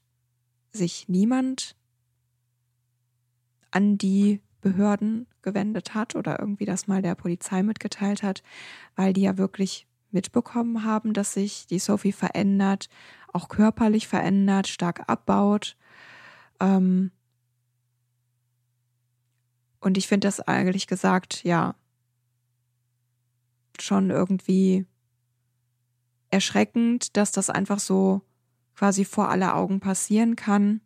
[0.73, 1.77] sich niemand
[3.71, 8.43] an die Behörden gewendet hat oder irgendwie das mal der Polizei mitgeteilt hat,
[8.97, 12.89] weil die ja wirklich mitbekommen haben, dass sich die Sophie verändert,
[13.33, 15.77] auch körperlich verändert, stark abbaut.
[16.61, 17.11] Ähm
[19.81, 21.75] und ich finde das eigentlich gesagt, ja,
[23.81, 24.87] schon irgendwie
[26.31, 28.23] erschreckend, dass das einfach so
[28.75, 30.81] quasi vor aller Augen passieren kann,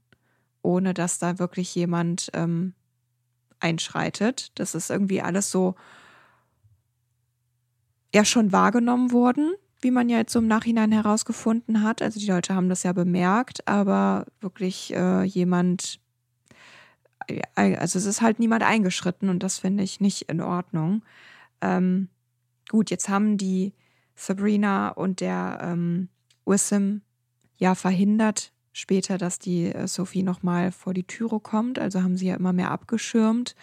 [0.63, 2.75] ohne dass da wirklich jemand ähm,
[3.61, 4.53] einschreitet.
[4.59, 5.75] Das ist irgendwie alles so
[8.15, 12.01] ja schon wahrgenommen worden wie man ja jetzt so im Nachhinein herausgefunden hat.
[12.03, 16.01] Also die Leute haben das ja bemerkt, aber wirklich äh, jemand,
[17.27, 21.03] äh, also es ist halt niemand eingeschritten und das finde ich nicht in Ordnung.
[21.61, 22.09] Ähm,
[22.71, 23.75] gut, jetzt haben die
[24.15, 26.09] Sabrina und der ähm,
[26.47, 27.03] Wissam
[27.57, 31.79] ja verhindert später, dass die äh, Sophie nochmal vor die Türe kommt.
[31.79, 33.55] Also haben sie ja immer mehr abgeschirmt.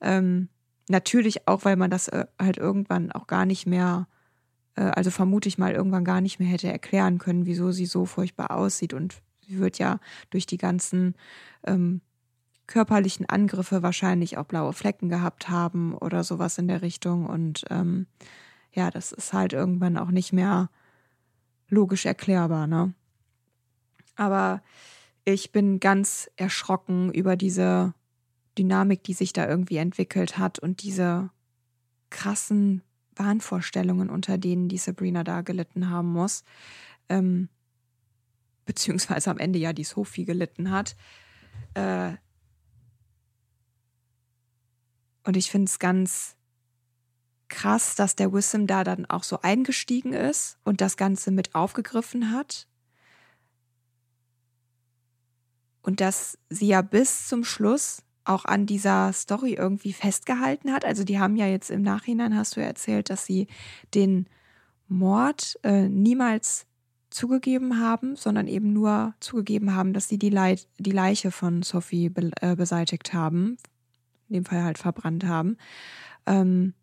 [0.00, 0.48] Ähm,
[0.88, 4.11] natürlich auch, weil man das äh, halt irgendwann auch gar nicht mehr, äh,
[4.80, 8.50] also vermute ich mal, irgendwann gar nicht mehr hätte erklären können, wieso sie so furchtbar
[8.52, 8.94] aussieht.
[8.94, 11.14] Und sie wird ja durch die ganzen
[11.66, 12.00] ähm,
[12.66, 17.26] körperlichen Angriffe wahrscheinlich auch blaue Flecken gehabt haben oder sowas in der Richtung.
[17.26, 18.06] Und ähm,
[18.72, 20.70] ja, das ist halt irgendwann auch nicht mehr
[21.68, 22.94] logisch erklärbar, ne?
[24.16, 24.62] Aber
[25.24, 27.94] ich bin ganz erschrocken über diese
[28.58, 31.30] Dynamik, die sich da irgendwie entwickelt hat und diese
[32.10, 32.82] krassen
[33.16, 36.44] Wahnvorstellungen, unter denen die Sabrina da gelitten haben muss.
[37.08, 37.48] Ähm,
[38.64, 40.96] beziehungsweise am Ende ja die Sophie gelitten hat.
[41.74, 42.12] Äh,
[45.24, 46.36] und ich finde es ganz
[47.48, 52.32] krass, dass der Wissam da dann auch so eingestiegen ist und das Ganze mit aufgegriffen
[52.32, 52.66] hat
[55.82, 60.84] und dass sie ja bis zum Schluss auch an dieser Story irgendwie festgehalten hat.
[60.84, 63.48] Also die haben ja jetzt im Nachhinein, hast du ja erzählt, dass sie
[63.94, 64.26] den
[64.88, 66.66] Mord äh, niemals
[67.10, 72.08] zugegeben haben, sondern eben nur zugegeben haben, dass sie die, Le die Leiche von Sophie
[72.08, 73.56] be äh, beseitigt haben,
[74.28, 75.56] in dem Fall halt verbrannt haben.
[76.26, 76.74] Ähm,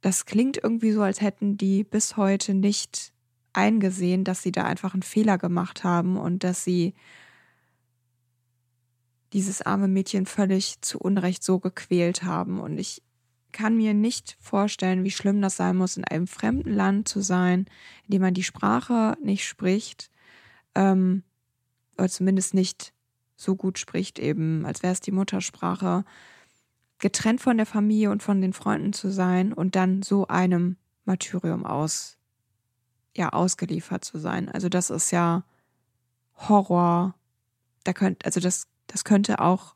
[0.00, 3.12] das klingt irgendwie so, als hätten die bis heute nicht
[3.52, 6.94] eingesehen, dass sie da einfach einen Fehler gemacht haben und dass sie
[9.32, 12.60] dieses arme Mädchen völlig zu Unrecht so gequält haben.
[12.60, 13.02] Und ich
[13.52, 17.66] kann mir nicht vorstellen, wie schlimm das sein muss, in einem fremden Land zu sein,
[18.06, 20.10] in dem man die Sprache nicht spricht,
[20.74, 21.22] ähm,
[21.96, 22.92] oder zumindest nicht
[23.36, 26.04] so gut spricht, eben als wäre es die Muttersprache,
[26.98, 31.64] getrennt von der Familie und von den Freunden zu sein und dann so einem Martyrium
[31.64, 32.18] aus,
[33.16, 34.48] ja, ausgeliefert zu sein.
[34.48, 35.44] Also das ist ja
[36.36, 37.14] Horror.
[37.84, 39.74] Da könnt, also das das könnte auch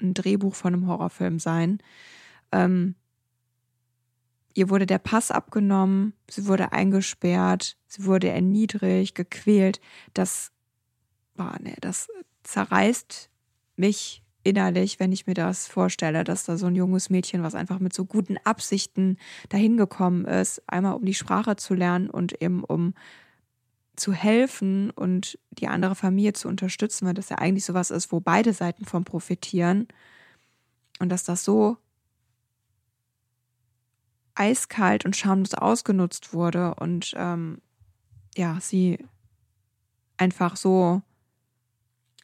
[0.00, 1.78] ein Drehbuch von einem Horrorfilm sein.
[2.52, 2.96] Ähm,
[4.54, 9.80] ihr wurde der Pass abgenommen, sie wurde eingesperrt, sie wurde erniedrigt, gequält.
[10.14, 10.52] Das,
[11.34, 12.08] boah, nee, das
[12.42, 13.30] zerreißt
[13.76, 17.78] mich innerlich, wenn ich mir das vorstelle, dass da so ein junges Mädchen, was einfach
[17.78, 22.62] mit so guten Absichten dahin gekommen ist, einmal um die Sprache zu lernen und eben
[22.64, 22.94] um
[23.96, 28.20] zu helfen und die andere Familie zu unterstützen, weil das ja eigentlich sowas ist, wo
[28.20, 29.88] beide Seiten von profitieren.
[30.98, 31.76] Und dass das so
[34.34, 37.60] eiskalt und schamlos ausgenutzt wurde und ähm,
[38.36, 38.98] ja, sie
[40.18, 41.02] einfach so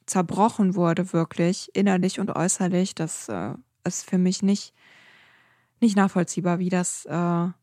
[0.06, 3.54] zerbrochen wurde, wirklich, innerlich und äußerlich, das äh,
[3.84, 4.74] ist für mich nicht,
[5.80, 7.54] nicht nachvollziehbar, wie das, äh, ja,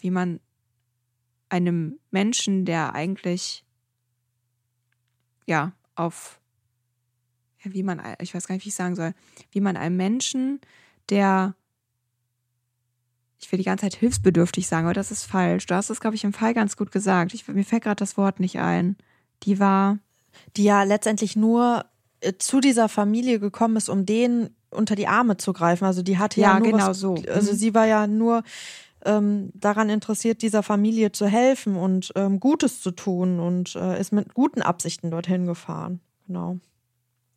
[0.00, 0.40] wie man
[1.48, 3.64] einem Menschen, der eigentlich
[5.46, 6.40] ja auf
[7.62, 9.12] wie man ich weiß gar nicht, wie ich sagen soll,
[9.50, 10.60] wie man einem Menschen,
[11.08, 11.54] der
[13.38, 15.66] ich will die ganze Zeit hilfsbedürftig sagen, aber das ist falsch.
[15.66, 17.34] Du hast es, glaube ich, im Fall ganz gut gesagt.
[17.34, 18.96] Ich, mir fällt gerade das Wort nicht ein.
[19.42, 19.98] Die war.
[20.56, 21.84] Die ja letztendlich nur
[22.20, 25.84] äh, zu dieser Familie gekommen ist, um denen unter die Arme zu greifen.
[25.84, 27.14] Also die hatte ja, ja nur genau was, so.
[27.28, 27.56] Also mhm.
[27.56, 28.42] sie war ja nur
[29.06, 34.12] ähm, daran interessiert, dieser Familie zu helfen und ähm, Gutes zu tun und äh, ist
[34.12, 36.00] mit guten Absichten dorthin gefahren.
[36.26, 36.58] Genau.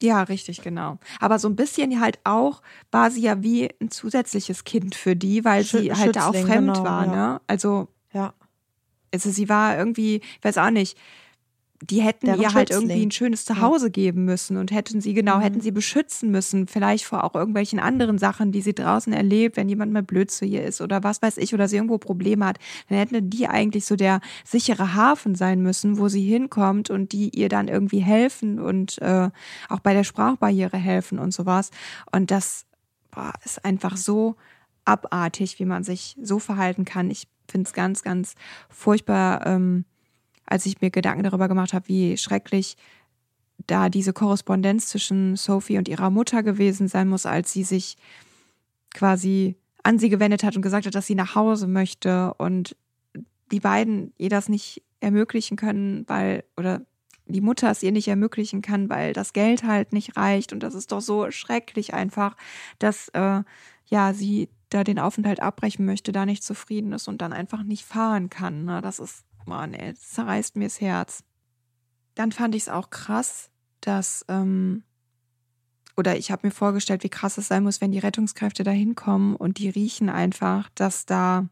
[0.01, 0.97] Ja, richtig, genau.
[1.19, 5.43] Aber so ein bisschen halt auch war sie ja wie ein zusätzliches Kind für die,
[5.43, 7.11] weil Schü sie halt da auch fremd genau, war, ja.
[7.11, 7.41] ne?
[7.47, 8.33] Also, ja.
[9.13, 10.97] Also sie war irgendwie, ich weiß auch nicht,
[11.81, 15.37] die hätten Deren ihr halt irgendwie ein schönes Zuhause geben müssen und hätten sie genau,
[15.37, 15.41] mhm.
[15.41, 19.69] hätten sie beschützen müssen, vielleicht vor auch irgendwelchen anderen Sachen, die sie draußen erlebt, wenn
[19.69, 22.59] jemand mal blöd zu ihr ist oder was weiß ich, oder sie irgendwo Probleme hat,
[22.89, 27.29] dann hätten die eigentlich so der sichere Hafen sein müssen, wo sie hinkommt und die
[27.29, 29.29] ihr dann irgendwie helfen und äh,
[29.69, 31.71] auch bei der Sprachbarriere helfen und sowas.
[32.11, 32.65] Und das
[33.11, 34.35] boah, ist einfach so
[34.85, 37.09] abartig, wie man sich so verhalten kann.
[37.09, 38.35] Ich finde es ganz, ganz
[38.69, 39.45] furchtbar.
[39.45, 39.85] Ähm,
[40.49, 42.75] als ich mir Gedanken darüber gemacht habe, wie schrecklich
[43.67, 47.97] da diese Korrespondenz zwischen Sophie und ihrer Mutter gewesen sein muss, als sie sich
[48.93, 52.75] quasi an sie gewendet hat und gesagt hat, dass sie nach Hause möchte und
[53.51, 56.81] die beiden ihr das nicht ermöglichen können, weil, oder
[57.25, 60.51] die Mutter es ihr nicht ermöglichen kann, weil das Geld halt nicht reicht.
[60.51, 62.35] Und das ist doch so schrecklich einfach,
[62.79, 63.43] dass äh,
[63.85, 67.85] ja sie da den Aufenthalt abbrechen möchte, da nicht zufrieden ist und dann einfach nicht
[67.85, 68.65] fahren kann.
[68.65, 68.81] Ne?
[68.81, 71.23] Das ist, Mann, ey, das zerreißt mir das Herz.
[72.15, 73.49] Dann fand ich es auch krass,
[73.81, 74.83] dass, ähm,
[75.95, 79.35] oder ich habe mir vorgestellt, wie krass es sein muss, wenn die Rettungskräfte da hinkommen
[79.35, 81.47] und die riechen einfach, dass da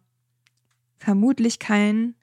[0.98, 2.16] vermutlich kein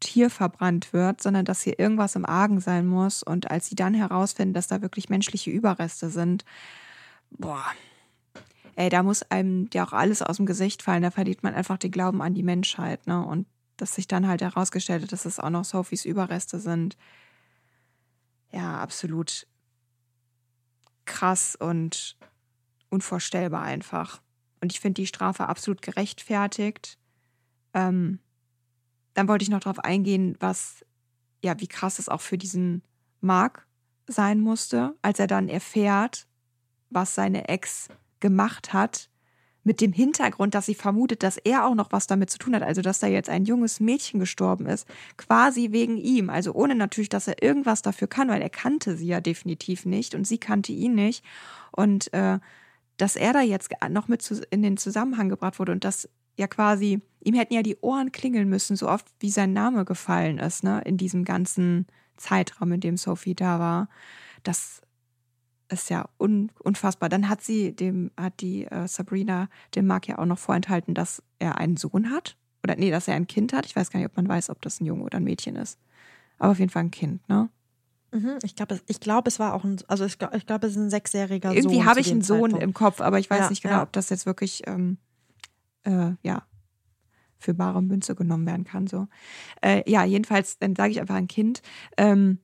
[0.00, 3.22] Tier verbrannt wird, sondern dass hier irgendwas im Argen sein muss.
[3.22, 6.44] Und als sie dann herausfinden, dass da wirklich menschliche Überreste sind,
[7.30, 7.64] boah,
[8.76, 11.02] ey, da muss einem ja auch alles aus dem Gesicht fallen.
[11.02, 13.24] Da verliert man einfach den Glauben an die Menschheit, ne?
[13.24, 13.46] Und
[13.78, 16.98] dass sich dann halt herausgestellt hat, dass es auch noch Sophies Überreste sind.
[18.52, 19.46] Ja, absolut
[21.06, 22.16] krass und
[22.90, 24.20] unvorstellbar einfach.
[24.60, 26.98] Und ich finde die Strafe absolut gerechtfertigt.
[27.74, 28.18] Ähm,
[29.14, 30.84] dann wollte ich noch darauf eingehen, was,
[31.42, 32.82] ja, wie krass es auch für diesen
[33.20, 33.66] Mark
[34.06, 36.26] sein musste, als er dann erfährt,
[36.90, 37.88] was seine Ex
[38.20, 39.07] gemacht hat,
[39.68, 42.62] mit dem Hintergrund, dass sie vermutet, dass er auch noch was damit zu tun hat,
[42.62, 47.10] also dass da jetzt ein junges Mädchen gestorben ist, quasi wegen ihm, also ohne natürlich,
[47.10, 50.72] dass er irgendwas dafür kann, weil er kannte sie ja definitiv nicht und sie kannte
[50.72, 51.22] ihn nicht.
[51.70, 52.38] Und äh,
[52.96, 57.02] dass er da jetzt noch mit in den Zusammenhang gebracht wurde und dass ja quasi,
[57.22, 60.80] ihm hätten ja die Ohren klingeln müssen, so oft wie sein Name gefallen ist, ne,
[60.86, 63.90] in diesem ganzen Zeitraum, in dem Sophie da war.
[64.44, 64.80] Das
[65.68, 67.08] ist ja un, unfassbar.
[67.08, 71.22] Dann hat sie dem, hat die äh, Sabrina dem Mark ja auch noch vorenthalten, dass
[71.38, 72.36] er einen Sohn hat.
[72.64, 73.66] Oder nee, dass er ein Kind hat.
[73.66, 75.78] Ich weiß gar nicht, ob man weiß, ob das ein Junge oder ein Mädchen ist.
[76.38, 77.50] Aber auf jeden Fall ein Kind, ne?
[78.10, 80.78] Mhm, ich glaube, ich glaub, es war auch ein, also ich glaube, glaub, es ist
[80.78, 81.56] ein sechsjähriger Sohn.
[81.56, 82.62] Irgendwie habe ich einen Sohn Zeitpunkt.
[82.62, 83.82] im Kopf, aber ich weiß ja, nicht genau, ja.
[83.82, 84.96] ob das jetzt wirklich ähm,
[85.84, 86.42] äh, ja,
[87.38, 88.86] für bare Münze genommen werden kann.
[88.86, 89.08] So.
[89.60, 91.60] Äh, ja, jedenfalls, dann sage ich einfach ein Kind.
[91.98, 92.38] Ähm,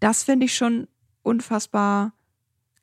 [0.00, 0.88] das finde ich schon
[1.22, 2.12] unfassbar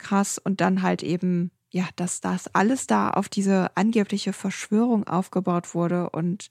[0.04, 0.38] krass.
[0.38, 6.10] Und dann halt eben, ja, dass das alles da auf diese angebliche Verschwörung aufgebaut wurde
[6.12, 6.50] und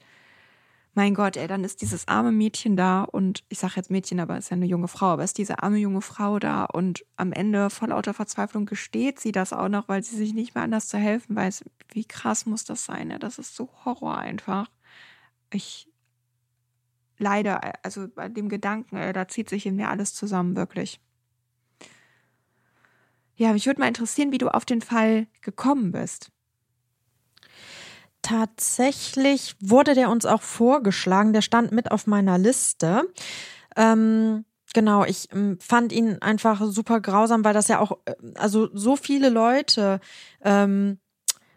[0.95, 4.37] mein Gott, ey, dann ist dieses arme Mädchen da und ich sage jetzt Mädchen, aber
[4.37, 7.71] ist ja eine junge Frau, aber ist diese arme junge Frau da und am Ende
[7.71, 10.99] vor lauter Verzweiflung gesteht sie das auch noch, weil sie sich nicht mehr anders zu
[10.99, 11.65] helfen weiß.
[11.93, 13.11] Wie krass muss das sein?
[13.11, 13.19] Ja?
[13.19, 14.71] Das ist so Horror einfach.
[15.51, 15.88] Ich
[17.19, 21.01] leider, also bei dem Gedanken, ey, da zieht sich in mir alles zusammen, wirklich.
[23.37, 26.31] Ja, mich würde mal interessieren, wie du auf den Fall gekommen bist.
[28.23, 31.33] Tatsächlich wurde der uns auch vorgeschlagen.
[31.33, 33.03] Der stand mit auf meiner Liste.
[33.77, 38.68] Ähm, genau, ich ähm, fand ihn einfach super grausam, weil das ja auch, äh, also
[38.73, 39.99] so viele Leute
[40.42, 40.99] ähm,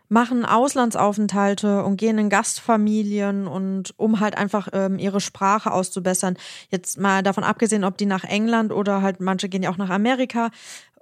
[0.07, 6.37] machen Auslandsaufenthalte und gehen in Gastfamilien und um halt einfach ähm, ihre Sprache auszubessern.
[6.69, 9.89] Jetzt mal davon abgesehen, ob die nach England oder halt manche gehen ja auch nach
[9.89, 10.51] Amerika.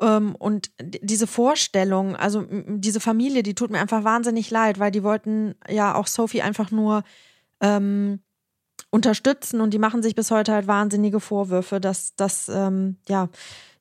[0.04, 5.04] Ähm, und diese Vorstellung, also diese Familie, die tut mir einfach wahnsinnig leid, weil die
[5.04, 7.04] wollten ja auch Sophie einfach nur
[7.62, 8.20] ähm,
[8.90, 13.30] unterstützen und die machen sich bis heute halt wahnsinnige Vorwürfe, dass das ähm, ja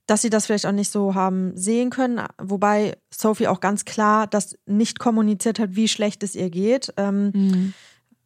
[0.06, 4.26] dass sie das vielleicht auch nicht so haben sehen können, wobei Sophie auch ganz klar
[4.26, 6.92] das nicht kommuniziert hat, wie schlecht es ihr geht.
[6.96, 7.30] Ähm,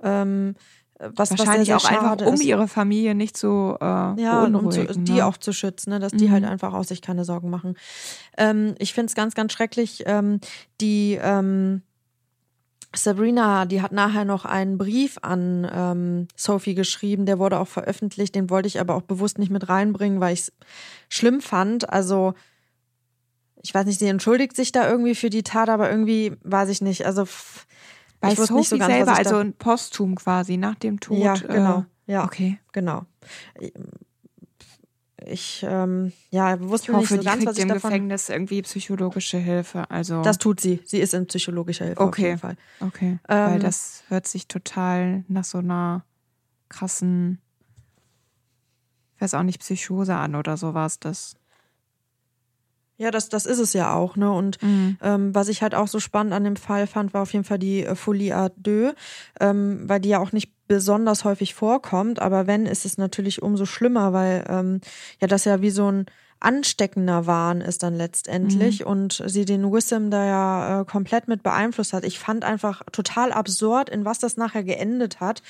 [0.03, 0.57] mhm.
[1.01, 2.45] Ähm, was, Wahrscheinlich was auch einfach, um ist.
[2.45, 5.27] ihre Familie nicht so äh, ja, um zu, die ne?
[5.27, 5.99] auch zu schützen, ne?
[5.99, 6.47] dass die halt mhm.
[6.47, 7.77] halt einfach auch sich keine Sorgen machen.
[8.37, 10.41] Ähm, ich finde es ganz, ganz schrecklich, ähm,
[10.81, 11.83] die ähm,
[12.95, 18.35] Sabrina, die hat nachher noch einen Brief an ähm, Sophie geschrieben, der wurde auch veröffentlicht,
[18.35, 20.53] den wollte ich aber auch bewusst nicht mit reinbringen, weil ich es
[21.09, 21.91] schlimm fand.
[21.91, 22.35] Also,
[23.63, 26.81] ich weiß nicht, sie entschuldigt sich da irgendwie für die Tat, aber irgendwie weiß ich
[26.81, 27.07] nicht.
[27.07, 27.27] Also,
[28.27, 31.19] bei ich Sophie nicht so ganz, selber, also ein Posthum quasi nach dem Tod.
[31.19, 31.81] Ja, genau.
[32.07, 32.59] Äh, ja, okay.
[32.73, 33.05] Genau
[35.27, 37.91] ich ähm, ja wusste ich hoffe, nicht so ganz, was ich im davon.
[37.91, 39.91] Gefängnis irgendwie psychologische Hilfe.
[39.91, 40.81] Also das tut sie.
[40.85, 42.09] Sie ist in psychologischer Hilfe okay.
[42.11, 42.57] auf jeden Fall.
[42.81, 43.19] Okay.
[43.29, 46.05] Ähm, Weil das hört sich total nach so einer
[46.69, 47.41] krassen,
[49.17, 50.99] ich weiß auch nicht Psychose an oder sowas.
[51.01, 51.35] Das
[52.99, 54.31] ja, das, das ist es ja auch, ne?
[54.33, 54.97] Und mhm.
[55.03, 57.59] ähm, was ich halt auch so spannend an dem Fall fand, war auf jeden Fall
[57.59, 58.95] die äh, Folie à deux,
[59.41, 63.67] ähm, weil die ja auch nicht besonders häufig vorkommt, aber wenn, ist es natürlich umso
[63.67, 64.81] schlimmer, weil ähm,
[65.21, 66.07] ja das ja wie so ein
[66.39, 68.87] ansteckender Wahn ist dann letztendlich mhm.
[68.87, 72.05] und sie den Wissam da ja äh, komplett mit beeinflusst hat.
[72.05, 75.43] Ich fand einfach total absurd, in was das nachher geendet hat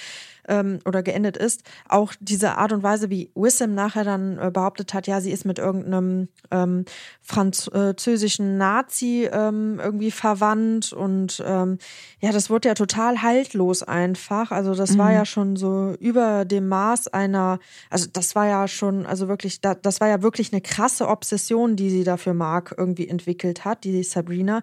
[0.49, 1.63] ähm, oder geendet ist.
[1.89, 5.45] Auch diese Art und Weise, wie Wissam nachher dann äh, behauptet hat, ja, sie ist
[5.45, 6.85] mit irgendeinem ähm,
[7.23, 11.79] französischen Nazi ähm, irgendwie verwandt und ähm,
[12.21, 14.53] ja, das wurde ja total haltlos einfach.
[14.53, 14.99] Also das mhm.
[14.99, 17.59] war ja schon so über dem Maß einer,
[17.91, 21.77] also das war ja schon, also wirklich, da, das war ja wirklich eine krasse Obsession,
[21.77, 24.63] die sie dafür Mark irgendwie entwickelt hat, die Sabrina.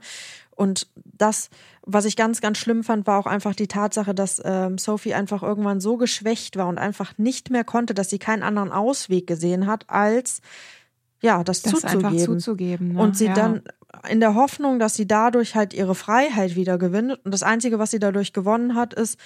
[0.56, 1.50] Und das,
[1.82, 5.44] was ich ganz, ganz schlimm fand, war auch einfach die Tatsache, dass ähm, Sophie einfach
[5.44, 9.68] irgendwann so geschwächt war und einfach nicht mehr konnte, dass sie keinen anderen Ausweg gesehen
[9.68, 10.42] hat, als
[11.22, 12.06] ja, das, Das zuzugeben.
[12.06, 12.94] einfach zuzugeben.
[12.94, 13.02] Ne?
[13.02, 13.34] Und sie ja.
[13.34, 13.62] dann
[14.10, 17.20] in der Hoffnung, dass sie dadurch halt ihre Freiheit wieder gewinnt.
[17.24, 19.18] Und das Einzige, was sie dadurch gewonnen hat, ist,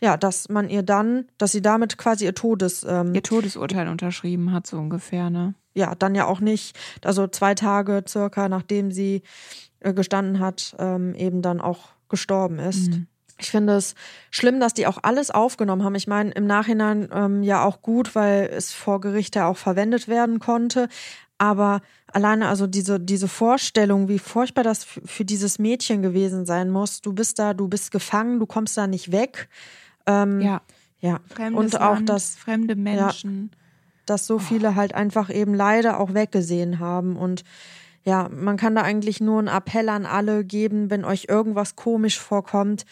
[0.00, 4.52] ja, dass man ihr dann, dass sie damit quasi ihr Todes, ähm, ihr Todesurteil unterschrieben
[4.52, 5.54] hat, so ungefähr, ne?
[5.74, 9.22] ja, dann ja auch nicht, also zwei Tage circa, nachdem sie
[9.80, 12.90] gestanden hat, ähm, eben dann auch gestorben ist.
[12.90, 13.06] Mhm.
[13.38, 13.94] Ich finde es
[14.30, 15.94] schlimm, dass die auch alles aufgenommen haben.
[15.94, 20.08] Ich meine, im Nachhinein ähm, ja auch gut, weil es vor Gericht ja auch verwendet
[20.08, 20.88] werden konnte.
[21.38, 21.80] Aber
[22.12, 27.00] alleine also diese, diese Vorstellung, wie furchtbar das für dieses Mädchen gewesen sein muss.
[27.00, 29.48] Du bist da, du bist gefangen, du kommst da nicht weg.
[30.06, 30.60] Ähm, Ja.
[31.00, 31.20] ja.
[31.34, 33.52] Fremdes Und auch Land, das, fremde Menschen.
[34.04, 37.16] dass so viele halt einfach eben leider auch weggesehen haben.
[37.16, 37.42] Und
[38.04, 42.18] ja, man kann da eigentlich nur einen Appell an alle geben, wenn euch irgendwas komisch
[42.18, 42.86] vorkommt.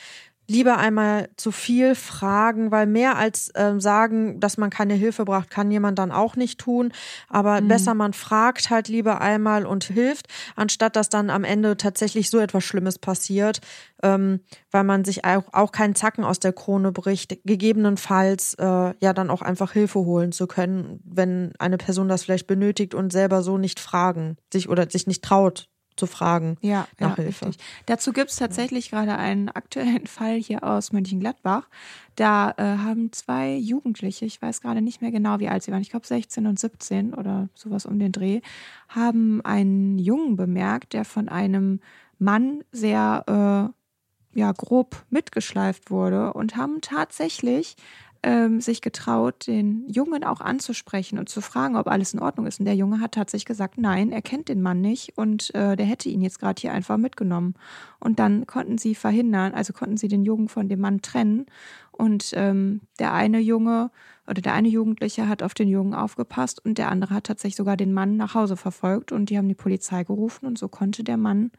[0.50, 5.50] Lieber einmal zu viel fragen, weil mehr als ähm, sagen, dass man keine Hilfe braucht,
[5.50, 6.90] kann jemand dann auch nicht tun.
[7.28, 10.26] Aber besser man fragt halt lieber einmal und hilft,
[10.56, 13.60] anstatt dass dann am Ende tatsächlich so etwas Schlimmes passiert,
[14.02, 14.40] ähm,
[14.70, 19.28] weil man sich auch, auch keinen Zacken aus der Krone bricht, gegebenenfalls äh, ja dann
[19.28, 23.58] auch einfach Hilfe holen zu können, wenn eine Person das vielleicht benötigt und selber so
[23.58, 25.68] nicht fragen, sich oder sich nicht traut
[25.98, 27.46] zu fragen Ja, nach ja Hilfe.
[27.46, 27.64] richtig.
[27.86, 31.68] Dazu gibt es tatsächlich gerade einen aktuellen Fall hier aus Mönchengladbach.
[32.16, 35.82] Da äh, haben zwei Jugendliche, ich weiß gerade nicht mehr genau, wie alt sie waren,
[35.82, 38.40] ich glaube 16 und 17 oder sowas um den Dreh,
[38.88, 41.80] haben einen Jungen bemerkt, der von einem
[42.18, 47.76] Mann sehr äh, ja, grob mitgeschleift wurde und haben tatsächlich
[48.22, 52.58] ähm, sich getraut, den Jungen auch anzusprechen und zu fragen, ob alles in Ordnung ist.
[52.58, 55.86] Und der Junge hat tatsächlich gesagt, nein, er kennt den Mann nicht und äh, der
[55.86, 57.54] hätte ihn jetzt gerade hier einfach mitgenommen.
[58.00, 61.46] Und dann konnten sie verhindern, also konnten sie den Jungen von dem Mann trennen.
[61.92, 63.90] Und ähm, der eine Junge
[64.26, 67.76] oder der eine Jugendliche hat auf den Jungen aufgepasst und der andere hat tatsächlich sogar
[67.76, 71.16] den Mann nach Hause verfolgt und die haben die Polizei gerufen und so konnte der
[71.16, 71.50] Mann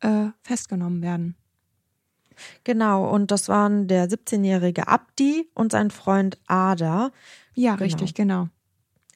[0.00, 1.37] äh, festgenommen werden.
[2.64, 7.10] Genau, und das waren der 17-jährige Abdi und sein Freund Ada.
[7.54, 7.84] Ja, Genau.
[7.84, 8.48] richtig, genau.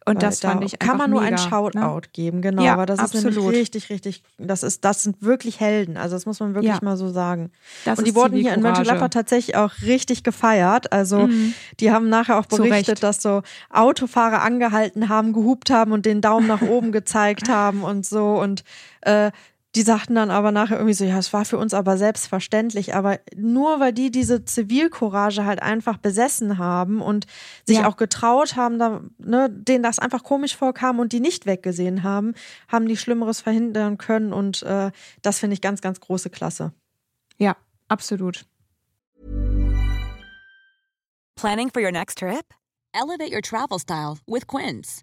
[0.04, 2.00] Und Weil das da fand ich kann man nur mega, ein Shoutout ne?
[2.12, 2.64] geben, genau.
[2.64, 5.96] Ja, aber das ist nämlich richtig, richtig, das ist, das sind wirklich Helden.
[5.96, 6.80] Also das muss man wirklich Ja.
[6.82, 7.52] mal so sagen.
[7.84, 8.62] Das und die wurden hier in.
[8.62, 10.92] Mönchengladbach tatsächlich auch richtig gefeiert.
[10.92, 11.28] Also
[11.78, 16.48] die haben nachher auch berichtet, dass so Autofahrer angehalten haben, gehupt haben und den Daumen
[16.48, 18.40] nach oben gezeigt haben und so.
[18.40, 18.64] Und
[19.02, 19.30] äh,
[19.74, 22.94] die sagten dann aber nachher irgendwie so, ja, es war für uns aber selbstverständlich.
[22.94, 27.26] Aber nur weil die diese Zivilcourage halt einfach besessen haben und
[27.66, 27.88] sich Ja.
[27.88, 32.34] auch getraut haben, da, ne, denen das einfach komisch vorkam und die nicht weggesehen haben,
[32.68, 34.34] haben die Schlimmeres verhindern können.
[34.34, 34.90] Und äh,
[35.22, 36.72] das finde ich ganz, ganz große Klasse.
[37.38, 37.56] Ja,
[37.88, 38.44] absolut.
[41.36, 42.44] Planning for your next trip?
[42.94, 45.02] Elevate your travel style with Quince.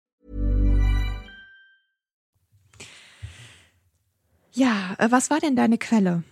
[4.51, 6.23] Ja, äh, was war denn deine Quelle?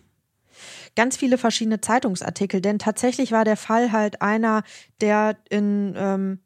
[0.96, 4.64] ganz viele verschiedene Zeitungsartikel, denn tatsächlich war der Fall halt einer,
[5.02, 6.40] der in, ähm,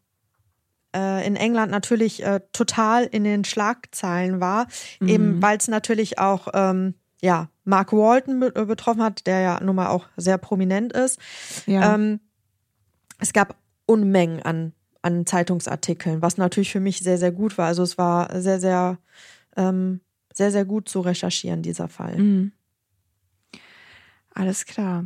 [0.95, 4.67] äh, in England natürlich äh, total in den Schlagzeilen war,
[5.01, 9.63] eben weil es natürlich auch ähm, ja, Mark Walton be äh, betroffen hat, der ja
[9.63, 11.19] nun mal auch sehr prominent ist.
[11.65, 11.95] Ja.
[11.95, 12.19] Ähm,
[13.19, 13.55] es gab
[13.85, 17.67] Unmengen an, an Zeitungsartikeln, was natürlich für mich sehr, sehr gut war.
[17.67, 18.97] Also es war sehr, sehr,
[19.55, 20.01] ähm,
[20.33, 22.17] sehr, sehr gut zu recherchieren, dieser Fall.
[22.17, 22.51] Mhm.
[24.33, 25.05] Alles klar.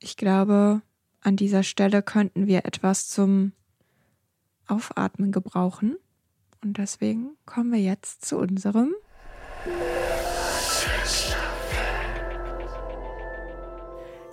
[0.00, 0.82] Ich glaube,
[1.20, 3.52] an dieser Stelle könnten wir etwas zum
[4.66, 5.96] Aufatmen gebrauchen.
[6.62, 8.94] Und deswegen kommen wir jetzt zu unserem.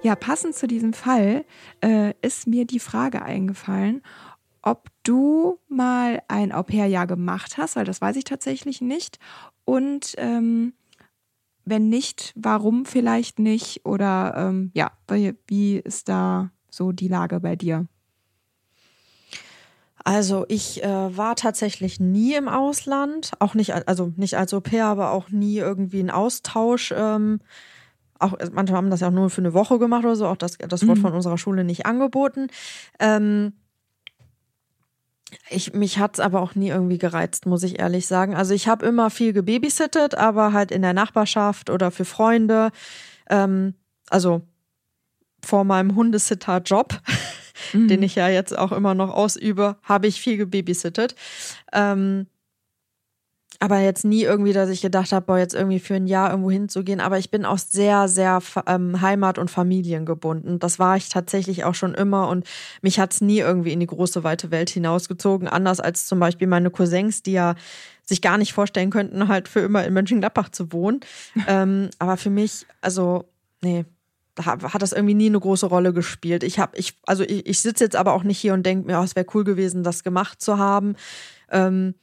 [0.02, 1.46] Ja, passend zu diesem Fall
[1.82, 4.02] äh, ist mir die Frage eingefallen,
[4.62, 9.20] ob du mal ein Au-pair-Jahr gemacht hast, weil das weiß ich tatsächlich nicht.
[9.66, 10.74] Und ähm,
[11.66, 13.86] wenn nicht, warum vielleicht nicht?
[13.86, 14.92] Oder ähm, ja,
[15.48, 17.88] wie, ist da so die Lage bei dir?
[20.04, 24.60] Also ich äh, war tatsächlich nie im Ausland, auch nicht, al- also nicht als Au
[24.60, 27.40] pair, aber auch nie irgendwie ein Austausch, ähm,
[28.20, 30.58] auch, manche haben das ja auch nur für eine Woche gemacht oder so, auch das,
[30.58, 31.04] das wurde Mhm.
[31.04, 32.48] von unserer Schule nicht angeboten.
[33.00, 33.54] Ähm,
[35.50, 38.36] ich, mich hat's aber auch nie irgendwie gereizt, muss ich ehrlich sagen.
[38.36, 42.72] Also ich habe immer viel gebabysittet, aber halt in der Nachbarschaft oder für Freunde.
[43.30, 43.76] Ähm,
[44.10, 44.42] also
[45.44, 47.00] vor meinem Hundesitter-Job,
[47.72, 47.88] Mhm.
[47.88, 51.16] den ich ja jetzt auch immer noch ausübe, habe ich viel gebabysittet.
[51.72, 52.28] Ähm,
[53.60, 56.52] aber jetzt nie irgendwie, dass ich gedacht habe, boah, jetzt irgendwie für ein Jahr irgendwo
[56.52, 57.00] hinzugehen.
[57.00, 60.60] Aber ich bin auch sehr, sehr ähm, Heimat- und Familiengebunden.
[60.60, 62.46] Das war ich tatsächlich auch schon immer und
[62.82, 65.48] mich hat's nie irgendwie in die große, weite Welt hinausgezogen.
[65.48, 67.56] Anders als zum Beispiel meine Cousins, die ja
[68.04, 71.00] sich gar nicht vorstellen könnten, halt für immer in Mönchengladbach zu wohnen.
[71.48, 73.26] ähm, aber für mich, also,
[73.62, 73.86] nee,
[74.36, 76.44] da hat hat das irgendwie nie eine große Rolle gespielt.
[76.44, 79.00] Ich habe, ich, also ich, ich sitze jetzt aber auch nicht hier und denke mir,
[79.00, 80.96] oh, es wäre cool gewesen, das gemacht zu haben.
[81.52, 81.94] Ähm,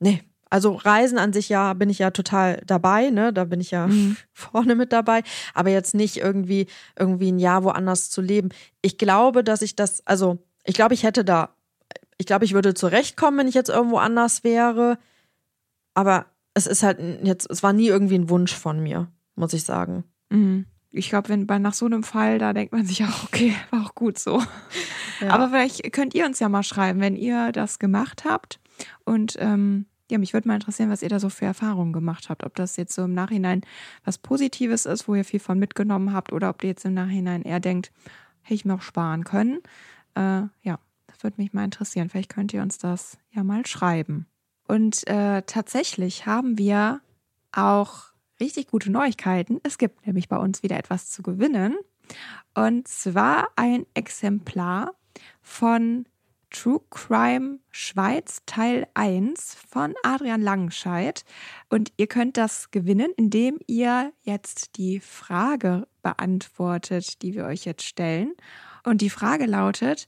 [0.00, 0.22] nee,
[0.52, 3.32] also Reisen an sich ja bin ich ja total dabei, ne?
[3.32, 3.88] Da bin ich ja
[4.34, 5.22] vorne mit dabei,
[5.54, 6.66] aber jetzt nicht irgendwie
[6.98, 8.50] irgendwie ein Jahr woanders zu leben.
[8.82, 11.56] Ich glaube, dass ich das, also ich glaube, ich hätte da,
[12.18, 14.98] ich glaube, ich würde zurechtkommen, wenn ich jetzt irgendwo anders wäre.
[15.94, 19.64] Aber es ist halt jetzt, es war nie irgendwie ein Wunsch von mir, muss ich
[19.64, 20.04] sagen.
[20.28, 20.66] Mhm.
[20.90, 23.86] Ich glaube, wenn bei nach so einem Fall, da denkt man sich auch, okay, war
[23.86, 24.42] auch gut so.
[25.22, 25.30] Ja.
[25.30, 28.60] Aber vielleicht könnt ihr uns ja mal schreiben, wenn ihr das gemacht habt.
[29.06, 32.44] Und ähm, ja, mich würde mal interessieren, was ihr da so für Erfahrungen gemacht habt.
[32.44, 33.62] Ob das jetzt so im Nachhinein
[34.04, 37.42] was Positives ist, wo ihr viel von mitgenommen habt, oder ob ihr jetzt im Nachhinein
[37.42, 37.92] eher denkt,
[38.42, 39.60] hätte ich mir auch sparen können.
[40.14, 42.08] Äh, ja, das würde mich mal interessieren.
[42.08, 44.26] Vielleicht könnt ihr uns das ja mal schreiben.
[44.66, 47.00] Und äh, tatsächlich haben wir
[47.52, 49.60] auch richtig gute Neuigkeiten.
[49.62, 51.76] Es gibt nämlich bei uns wieder etwas zu gewinnen.
[52.54, 54.94] Und zwar ein Exemplar
[55.40, 56.06] von
[56.52, 61.24] True Crime Schweiz Teil 1 von Adrian Langenscheidt.
[61.70, 67.84] Und ihr könnt das gewinnen, indem ihr jetzt die Frage beantwortet, die wir euch jetzt
[67.84, 68.34] stellen.
[68.84, 70.06] Und die Frage lautet,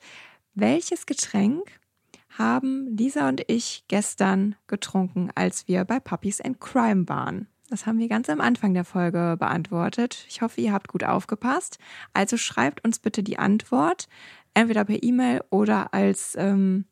[0.55, 1.81] welches Getränk
[2.29, 7.49] haben Lisa und ich gestern getrunken, als wir bei Puppies and Crime waren?
[7.71, 10.27] Das haben wir ganz am Anfang der Folge beantwortet.
[10.29, 11.79] Ich hoffe, ihr habt gut aufgepasst.
[12.13, 14.07] Also schreibt uns bitte die Antwort,
[14.55, 16.87] entweder per E-Mail oder als ähm,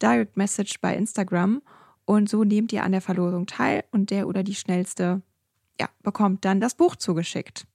[0.00, 1.62] Direct Message bei Instagram.
[2.04, 5.22] Und so nehmt ihr an der Verlosung teil und der oder die schnellste
[5.80, 7.66] ja, bekommt dann das Buch zugeschickt.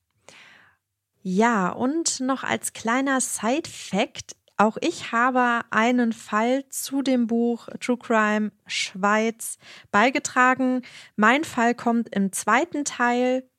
[1.21, 7.97] Ja, und noch als kleiner Side-Fact, auch ich habe einen Fall zu dem Buch True
[7.97, 9.57] Crime Schweiz
[9.91, 10.83] beigetragen.
[11.15, 13.49] Mein Fall kommt im zweiten Teil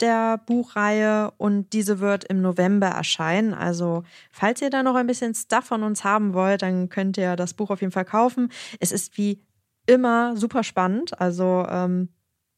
[0.00, 3.54] der Buchreihe und diese wird im November erscheinen.
[3.54, 7.36] Also, falls ihr da noch ein bisschen Stuff von uns haben wollt, dann könnt ihr
[7.36, 8.50] das Buch auf jeden Fall kaufen.
[8.80, 9.40] Es ist wie
[9.86, 11.20] immer super spannend.
[11.20, 12.08] Also, ähm,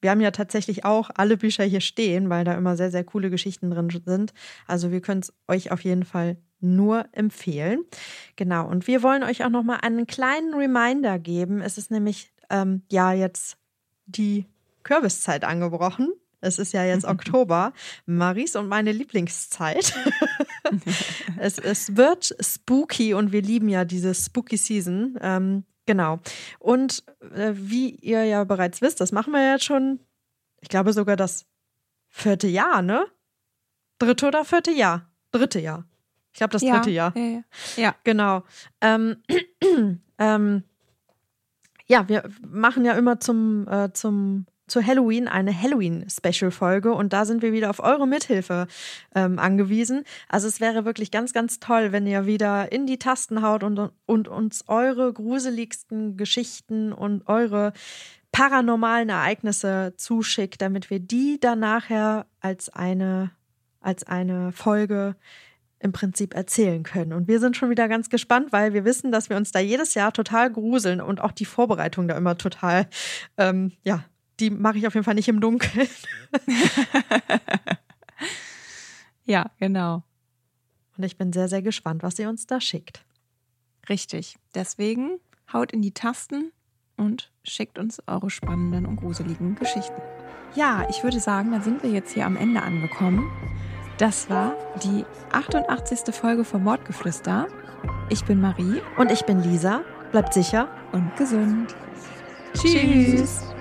[0.01, 3.30] wir haben ja tatsächlich auch alle Bücher hier stehen, weil da immer sehr, sehr coole
[3.30, 4.32] Geschichten drin sind.
[4.66, 7.84] Also wir können es euch auf jeden Fall nur empfehlen.
[8.37, 11.61] Genau, und wir wollen euch auch nochmal einen kleinen Reminder geben.
[11.61, 13.57] Es ist nämlich ähm, ja jetzt
[14.07, 14.47] die
[14.82, 16.12] Kürbiszeit angebrochen.
[16.41, 17.72] Es ist ja jetzt Oktober,
[18.05, 19.95] Maries und meine Lieblingszeit.
[21.39, 25.18] es, es wird spooky und wir lieben ja diese spooky Season.
[25.20, 26.20] Ähm, genau.
[26.59, 30.01] Und äh, wie ihr ja bereits wisst, das machen wir jetzt schon,
[30.61, 31.47] ich glaube sogar das
[32.09, 33.07] vierte Jahr, ne?
[33.99, 35.11] Dritte oder vierte Jahr?
[35.30, 35.84] Dritte Jahr.
[36.32, 37.16] Ich glaube das dritte Jahr.
[37.16, 37.43] Ja, ja.
[37.76, 37.95] ja.
[38.05, 38.43] Genau.
[38.82, 39.22] Ähm,
[40.18, 40.64] ähm,
[41.87, 47.42] ja, wir machen ja immer zum, äh, zum zu Halloween eine Halloween-Special-Folge und da sind
[47.42, 48.66] wir wieder auf eure Mithilfe
[49.14, 50.04] ähm, angewiesen.
[50.28, 53.90] Also es wäre wirklich ganz, ganz toll, wenn ihr wieder in die Tasten haut und,
[54.06, 57.72] und uns eure gruseligsten Geschichten und eure
[58.32, 63.30] paranormalen Ereignisse zuschickt, damit wir die dann nachher als eine,
[63.80, 65.16] als eine Folge
[65.78, 67.12] im Prinzip erzählen können.
[67.12, 69.94] Und wir sind schon wieder ganz gespannt, weil wir wissen, dass wir uns da jedes
[69.94, 72.88] Jahr total gruseln und auch die Vorbereitung da immer total,
[73.36, 74.04] ähm, ja,
[74.41, 75.89] die mache ich auf jeden Fall nicht im Dunkeln.
[79.24, 80.03] ja, genau.
[80.97, 83.05] Und ich bin sehr, sehr gespannt, was ihr uns da schickt.
[83.89, 84.37] Richtig.
[84.55, 85.18] Deswegen
[85.53, 86.53] haut in die Tasten
[86.97, 90.01] und schickt uns eure spannenden und gruseligen Geschichten.
[90.55, 93.30] Ja, ich würde sagen, dann sind wir jetzt hier am Ende angekommen.
[93.99, 96.14] Das war die 88.
[96.14, 97.47] Folge vom Mordgeflüster.
[98.09, 99.82] Ich bin Marie Und ich bin Lisa.
[100.12, 100.68] Bleibt sicher.
[100.93, 101.74] und gesund.
[102.55, 103.55] Tschüss.